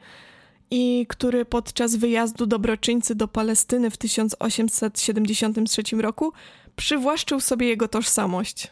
i 0.71 1.05
który 1.09 1.45
podczas 1.45 1.95
wyjazdu 1.95 2.45
dobroczyńcy 2.45 3.15
do 3.15 3.27
Palestyny 3.27 3.89
w 3.89 3.97
1873 3.97 5.83
roku 5.97 6.33
przywłaszczył 6.75 7.39
sobie 7.39 7.67
jego 7.67 7.87
tożsamość. 7.87 8.71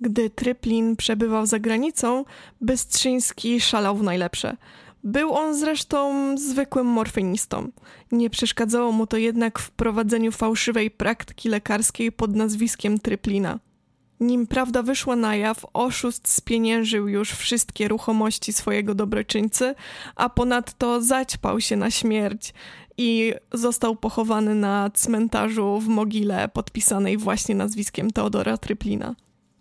Gdy 0.00 0.30
Tryplin 0.30 0.96
przebywał 0.96 1.46
za 1.46 1.58
granicą, 1.58 2.24
Bystrzyński 2.60 3.60
szalał 3.60 3.96
w 3.96 4.02
najlepsze– 4.02 4.56
był 5.08 5.34
on 5.34 5.54
zresztą 5.54 6.34
zwykłym 6.38 6.86
morfinistą. 6.86 7.70
Nie 8.12 8.30
przeszkadzało 8.30 8.92
mu 8.92 9.06
to 9.06 9.16
jednak 9.16 9.58
w 9.58 9.70
prowadzeniu 9.70 10.32
fałszywej 10.32 10.90
praktyki 10.90 11.48
lekarskiej 11.48 12.12
pod 12.12 12.36
nazwiskiem 12.36 12.98
tryplina. 12.98 13.58
Nim 14.20 14.46
prawda 14.46 14.82
wyszła 14.82 15.16
na 15.16 15.36
jaw, 15.36 15.66
oszust 15.72 16.28
spieniężył 16.28 17.08
już 17.08 17.30
wszystkie 17.30 17.88
ruchomości 17.88 18.52
swojego 18.52 18.94
dobroczyńcy, 18.94 19.74
a 20.16 20.28
ponadto 20.28 21.02
zaćpał 21.02 21.60
się 21.60 21.76
na 21.76 21.90
śmierć 21.90 22.54
i 22.96 23.34
został 23.52 23.96
pochowany 23.96 24.54
na 24.54 24.90
cmentarzu 24.94 25.80
w 25.80 25.88
mogile 25.88 26.48
podpisanej 26.48 27.16
właśnie 27.16 27.54
nazwiskiem 27.54 28.10
Teodora 28.10 28.58
Tryplina. 28.58 29.14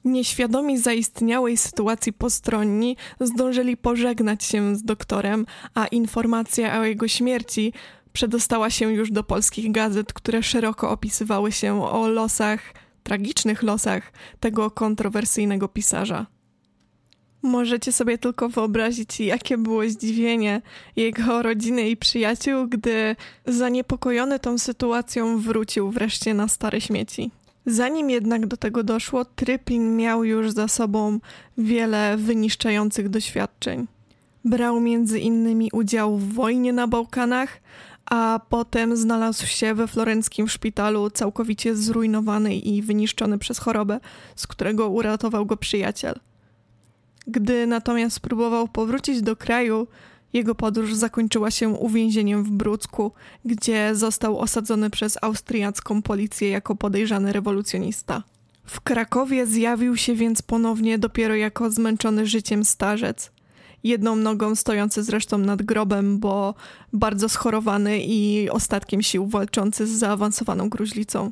Nieświadomi 0.07 0.77
zaistniałej 0.77 1.57
sytuacji 1.57 2.13
postronni 2.13 2.97
zdążyli 3.19 3.77
pożegnać 3.77 4.43
się 4.43 4.75
z 4.75 4.83
doktorem, 4.83 5.45
a 5.73 5.87
informacja 5.87 6.79
o 6.79 6.83
jego 6.83 7.07
śmierci 7.07 7.73
przedostała 8.13 8.69
się 8.69 8.93
już 8.93 9.11
do 9.11 9.23
polskich 9.23 9.71
gazet, 9.71 10.13
które 10.13 10.43
szeroko 10.43 10.89
opisywały 10.89 11.51
się 11.51 11.83
o 11.83 12.07
losach, 12.07 12.73
tragicznych 13.03 13.63
losach 13.63 14.13
tego 14.39 14.71
kontrowersyjnego 14.71 15.67
pisarza. 15.67 16.25
Możecie 17.41 17.91
sobie 17.91 18.17
tylko 18.17 18.49
wyobrazić, 18.49 19.19
jakie 19.19 19.57
było 19.57 19.89
zdziwienie 19.89 20.61
jego 20.95 21.41
rodziny 21.41 21.89
i 21.89 21.97
przyjaciół, 21.97 22.67
gdy 22.67 23.15
zaniepokojony 23.45 24.39
tą 24.39 24.57
sytuacją 24.57 25.39
wrócił 25.39 25.91
wreszcie 25.91 26.33
na 26.33 26.47
stare 26.47 26.81
śmieci. 26.81 27.31
Zanim 27.69 28.10
jednak 28.10 28.45
do 28.45 28.58
tego 28.58 28.84
doszło, 28.84 29.25
Tryplin 29.25 29.97
miał 29.97 30.23
już 30.23 30.51
za 30.51 30.67
sobą 30.67 31.19
wiele 31.58 32.17
wyniszczających 32.17 33.10
doświadczeń. 33.10 33.88
Brał 34.45 34.80
między 34.80 35.19
innymi 35.19 35.69
udział 35.73 36.17
w 36.17 36.34
wojnie 36.34 36.73
na 36.73 36.88
Bałkanach, 36.88 37.62
a 38.06 38.39
potem 38.49 38.97
znalazł 38.97 39.45
się 39.45 39.73
we 39.73 39.88
florenckim 39.88 40.47
szpitalu 40.47 41.10
całkowicie 41.10 41.75
zrujnowany 41.75 42.56
i 42.56 42.82
wyniszczony 42.82 43.38
przez 43.38 43.60
chorobę, 43.60 43.99
z 44.36 44.47
którego 44.47 44.89
uratował 44.89 45.45
go 45.45 45.58
przyjaciel. 45.58 46.19
Gdy 47.27 47.67
natomiast 47.67 48.15
spróbował 48.15 48.67
powrócić 48.67 49.21
do 49.21 49.36
kraju, 49.36 49.88
jego 50.33 50.55
podróż 50.55 50.93
zakończyła 50.93 51.51
się 51.51 51.69
uwięzieniem 51.69 52.43
w 52.43 52.51
Brucku, 52.51 53.11
gdzie 53.45 53.95
został 53.95 54.39
osadzony 54.39 54.89
przez 54.89 55.17
austriacką 55.21 56.01
policję 56.01 56.49
jako 56.49 56.75
podejrzany 56.75 57.33
rewolucjonista. 57.33 58.23
W 58.65 58.81
Krakowie 58.81 59.45
zjawił 59.45 59.97
się 59.97 60.15
więc 60.15 60.41
ponownie 60.41 60.97
dopiero 60.97 61.35
jako 61.35 61.71
zmęczony 61.71 62.27
życiem 62.27 62.65
starzec. 62.65 63.31
Jedną 63.83 64.15
nogą 64.15 64.55
stojący 64.55 65.03
zresztą 65.03 65.37
nad 65.37 65.61
grobem, 65.61 66.19
bo 66.19 66.55
bardzo 66.93 67.29
schorowany 67.29 67.99
i 67.99 68.49
ostatkiem 68.49 69.01
sił 69.01 69.27
walczący 69.27 69.87
z 69.87 69.89
zaawansowaną 69.89 70.69
gruźlicą. 70.69 71.31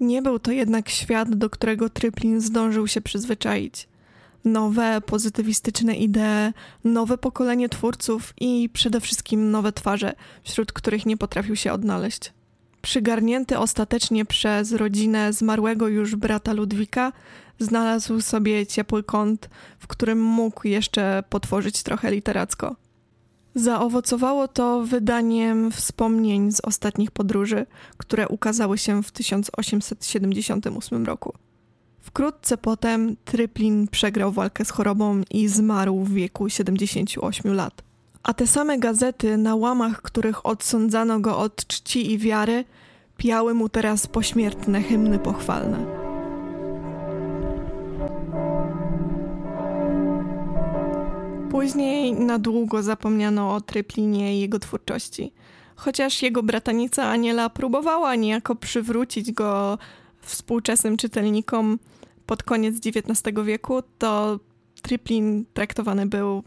Nie 0.00 0.22
był 0.22 0.38
to 0.38 0.52
jednak 0.52 0.88
świat, 0.88 1.34
do 1.34 1.50
którego 1.50 1.88
Tryplin 1.88 2.40
zdążył 2.40 2.88
się 2.88 3.00
przyzwyczaić 3.00 3.88
nowe, 4.44 5.00
pozytywistyczne 5.00 5.94
idee, 5.94 6.52
nowe 6.84 7.18
pokolenie 7.18 7.68
twórców 7.68 8.34
i 8.40 8.70
przede 8.72 9.00
wszystkim 9.00 9.50
nowe 9.50 9.72
twarze, 9.72 10.14
wśród 10.44 10.72
których 10.72 11.06
nie 11.06 11.16
potrafił 11.16 11.56
się 11.56 11.72
odnaleźć. 11.72 12.32
Przygarnięty 12.82 13.58
ostatecznie 13.58 14.24
przez 14.24 14.72
rodzinę 14.72 15.32
zmarłego 15.32 15.88
już 15.88 16.16
brata 16.16 16.52
Ludwika, 16.52 17.12
znalazł 17.58 18.20
sobie 18.20 18.66
ciepły 18.66 19.02
kąt, 19.02 19.50
w 19.78 19.86
którym 19.86 20.22
mógł 20.22 20.68
jeszcze 20.68 21.22
potworzyć 21.28 21.82
trochę 21.82 22.10
literacko. 22.10 22.76
Zaowocowało 23.54 24.48
to 24.48 24.84
wydaniem 24.84 25.72
wspomnień 25.72 26.52
z 26.52 26.60
ostatnich 26.60 27.10
podróży, 27.10 27.66
które 27.96 28.28
ukazały 28.28 28.78
się 28.78 29.02
w 29.02 29.10
1878 29.10 31.06
roku. 31.06 31.34
Wkrótce 32.02 32.58
potem 32.58 33.16
Tryplin 33.24 33.88
przegrał 33.88 34.32
walkę 34.32 34.64
z 34.64 34.70
chorobą 34.70 35.22
i 35.30 35.48
zmarł 35.48 36.00
w 36.00 36.12
wieku 36.12 36.48
78 36.48 37.54
lat. 37.54 37.82
A 38.22 38.34
te 38.34 38.46
same 38.46 38.78
gazety, 38.78 39.36
na 39.36 39.56
łamach 39.56 40.02
których 40.02 40.46
odsądzano 40.46 41.20
go 41.20 41.38
od 41.38 41.66
czci 41.66 42.12
i 42.12 42.18
wiary, 42.18 42.64
piały 43.16 43.54
mu 43.54 43.68
teraz 43.68 44.06
pośmiertne 44.06 44.82
hymny 44.82 45.18
pochwalne. 45.18 46.02
Później 51.50 52.12
na 52.12 52.38
długo 52.38 52.82
zapomniano 52.82 53.54
o 53.54 53.60
Tryplinie 53.60 54.36
i 54.36 54.40
jego 54.40 54.58
twórczości. 54.58 55.32
Chociaż 55.76 56.22
jego 56.22 56.42
bratanica 56.42 57.04
Aniela 57.04 57.50
próbowała 57.50 58.14
niejako 58.14 58.54
przywrócić 58.54 59.32
go 59.32 59.78
współczesnym 60.20 60.96
czytelnikom 60.96 61.78
pod 62.26 62.42
koniec 62.42 62.76
XIX 62.86 63.44
wieku, 63.44 63.82
to 63.98 64.40
Triplin 64.82 65.44
traktowany 65.54 66.06
był 66.06 66.42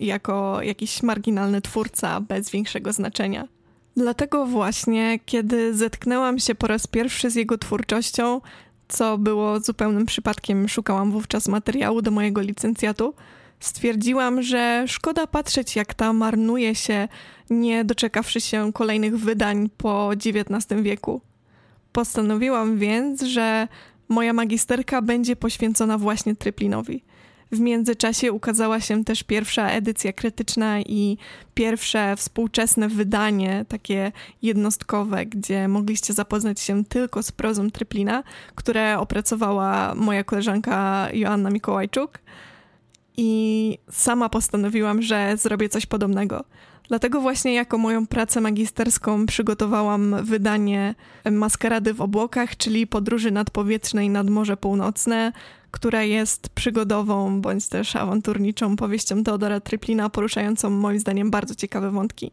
jako 0.00 0.62
jakiś 0.62 1.02
marginalny 1.02 1.60
twórca 1.60 2.20
bez 2.20 2.50
większego 2.50 2.92
znaczenia. 2.92 3.48
Dlatego 3.96 4.46
właśnie, 4.46 5.18
kiedy 5.26 5.74
zetknęłam 5.74 6.38
się 6.38 6.54
po 6.54 6.66
raz 6.66 6.86
pierwszy 6.86 7.30
z 7.30 7.34
jego 7.34 7.58
twórczością, 7.58 8.40
co 8.88 9.18
było 9.18 9.60
zupełnym 9.60 10.06
przypadkiem, 10.06 10.68
szukałam 10.68 11.10
wówczas 11.10 11.48
materiału 11.48 12.02
do 12.02 12.10
mojego 12.10 12.40
licencjatu, 12.40 13.14
stwierdziłam, 13.60 14.42
że 14.42 14.84
szkoda 14.88 15.26
patrzeć, 15.26 15.76
jak 15.76 15.94
ta 15.94 16.12
marnuje 16.12 16.74
się, 16.74 17.08
nie 17.50 17.84
doczekawszy 17.84 18.40
się 18.40 18.72
kolejnych 18.72 19.18
wydań 19.18 19.70
po 19.76 20.10
XIX 20.12 20.82
wieku. 20.82 21.20
Postanowiłam 21.92 22.78
więc, 22.78 23.22
że 23.22 23.68
moja 24.12 24.32
magisterka 24.32 25.02
będzie 25.02 25.36
poświęcona 25.36 25.98
właśnie 25.98 26.36
Tryplinowi. 26.36 27.02
W 27.52 27.60
międzyczasie 27.60 28.32
ukazała 28.32 28.80
się 28.80 29.04
też 29.04 29.22
pierwsza 29.22 29.70
edycja 29.70 30.12
krytyczna 30.12 30.80
i 30.80 31.16
pierwsze 31.54 32.16
współczesne 32.16 32.88
wydanie, 32.88 33.64
takie 33.68 34.12
jednostkowe, 34.42 35.26
gdzie 35.26 35.68
mogliście 35.68 36.12
zapoznać 36.12 36.60
się 36.60 36.84
tylko 36.84 37.22
z 37.22 37.32
prozą 37.32 37.70
Tryplina, 37.70 38.22
które 38.54 38.98
opracowała 38.98 39.94
moja 39.94 40.24
koleżanka 40.24 41.08
Joanna 41.12 41.50
Mikołajczuk. 41.50 42.18
I 43.16 43.78
sama 43.90 44.28
postanowiłam, 44.28 45.02
że 45.02 45.36
zrobię 45.36 45.68
coś 45.68 45.86
podobnego. 45.86 46.44
Dlatego 46.92 47.20
właśnie 47.20 47.54
jako 47.54 47.78
moją 47.78 48.06
pracę 48.06 48.40
magisterską 48.40 49.26
przygotowałam 49.26 50.16
wydanie 50.24 50.94
Maskarady 51.30 51.94
w 51.94 52.00
obłokach, 52.00 52.56
czyli 52.56 52.86
podróży 52.86 53.30
nadpowietrznej 53.30 54.10
nad 54.10 54.30
Morze 54.30 54.56
Północne, 54.56 55.32
która 55.70 56.02
jest 56.02 56.48
przygodową 56.48 57.40
bądź 57.40 57.68
też 57.68 57.96
awanturniczą 57.96 58.76
powieścią 58.76 59.24
Teodora 59.24 59.60
Tryplina, 59.60 60.10
poruszającą 60.10 60.70
moim 60.70 61.00
zdaniem 61.00 61.30
bardzo 61.30 61.54
ciekawe 61.54 61.90
wątki. 61.90 62.30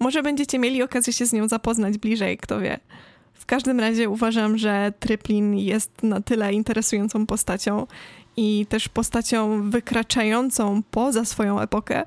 Może 0.00 0.22
będziecie 0.22 0.58
mieli 0.58 0.82
okazję 0.82 1.12
się 1.12 1.26
z 1.26 1.32
nią 1.32 1.48
zapoznać 1.48 1.98
bliżej, 1.98 2.38
kto 2.38 2.60
wie. 2.60 2.80
W 3.34 3.46
każdym 3.46 3.80
razie 3.80 4.08
uważam, 4.08 4.58
że 4.58 4.92
Tryplin 5.00 5.54
jest 5.54 6.02
na 6.02 6.20
tyle 6.20 6.52
interesującą 6.52 7.26
postacią 7.26 7.86
i 8.36 8.66
też 8.68 8.88
postacią 8.88 9.70
wykraczającą 9.70 10.82
poza 10.90 11.24
swoją 11.24 11.60
epokę, 11.60 12.02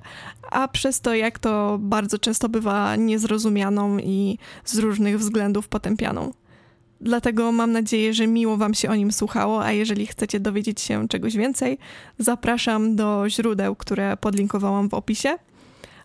a 0.51 0.67
przez 0.67 1.01
to, 1.01 1.15
jak 1.15 1.39
to 1.39 1.77
bardzo 1.81 2.19
często 2.19 2.49
bywa 2.49 2.95
niezrozumianą 2.95 3.97
i 3.97 4.37
z 4.65 4.77
różnych 4.77 5.19
względów 5.19 5.67
potępianą. 5.67 6.33
Dlatego 7.01 7.51
mam 7.51 7.71
nadzieję, 7.71 8.13
że 8.13 8.27
miło 8.27 8.57
Wam 8.57 8.73
się 8.73 8.89
o 8.89 8.95
nim 8.95 9.11
słuchało, 9.11 9.63
a 9.63 9.71
jeżeli 9.71 10.07
chcecie 10.07 10.39
dowiedzieć 10.39 10.81
się 10.81 11.07
czegoś 11.07 11.37
więcej, 11.37 11.77
zapraszam 12.19 12.95
do 12.95 13.29
źródeł, 13.29 13.75
które 13.75 14.17
podlinkowałam 14.17 14.89
w 14.89 14.93
opisie. 14.93 15.35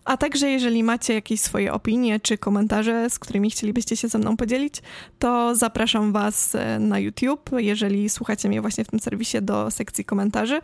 A 0.05 0.17
także 0.17 0.49
jeżeli 0.49 0.83
macie 0.83 1.13
jakieś 1.13 1.41
swoje 1.41 1.73
opinie 1.73 2.19
czy 2.19 2.37
komentarze, 2.37 3.09
z 3.09 3.19
którymi 3.19 3.49
chcielibyście 3.49 3.97
się 3.97 4.07
ze 4.07 4.17
mną 4.17 4.37
podzielić, 4.37 4.81
to 5.19 5.55
zapraszam 5.55 6.11
Was 6.11 6.55
e, 6.55 6.79
na 6.79 6.99
YouTube, 6.99 7.49
jeżeli 7.57 8.09
słuchacie 8.09 8.49
mnie 8.49 8.61
właśnie 8.61 8.83
w 8.83 8.87
tym 8.87 8.99
serwisie 8.99 9.37
do 9.41 9.71
sekcji 9.71 10.05
komentarzy. 10.05 10.61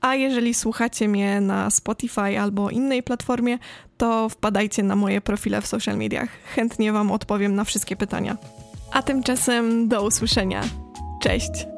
A 0.00 0.14
jeżeli 0.14 0.54
słuchacie 0.54 1.08
mnie 1.08 1.40
na 1.40 1.70
Spotify 1.70 2.40
albo 2.40 2.70
innej 2.70 3.02
platformie, 3.02 3.58
to 3.96 4.28
wpadajcie 4.28 4.82
na 4.82 4.96
moje 4.96 5.20
profile 5.20 5.60
w 5.60 5.66
social 5.66 5.96
mediach. 5.96 6.28
Chętnie 6.54 6.92
Wam 6.92 7.10
odpowiem 7.10 7.54
na 7.54 7.64
wszystkie 7.64 7.96
pytania. 7.96 8.36
A 8.92 9.02
tymczasem 9.02 9.88
do 9.88 10.06
usłyszenia. 10.06 10.62
Cześć! 11.22 11.77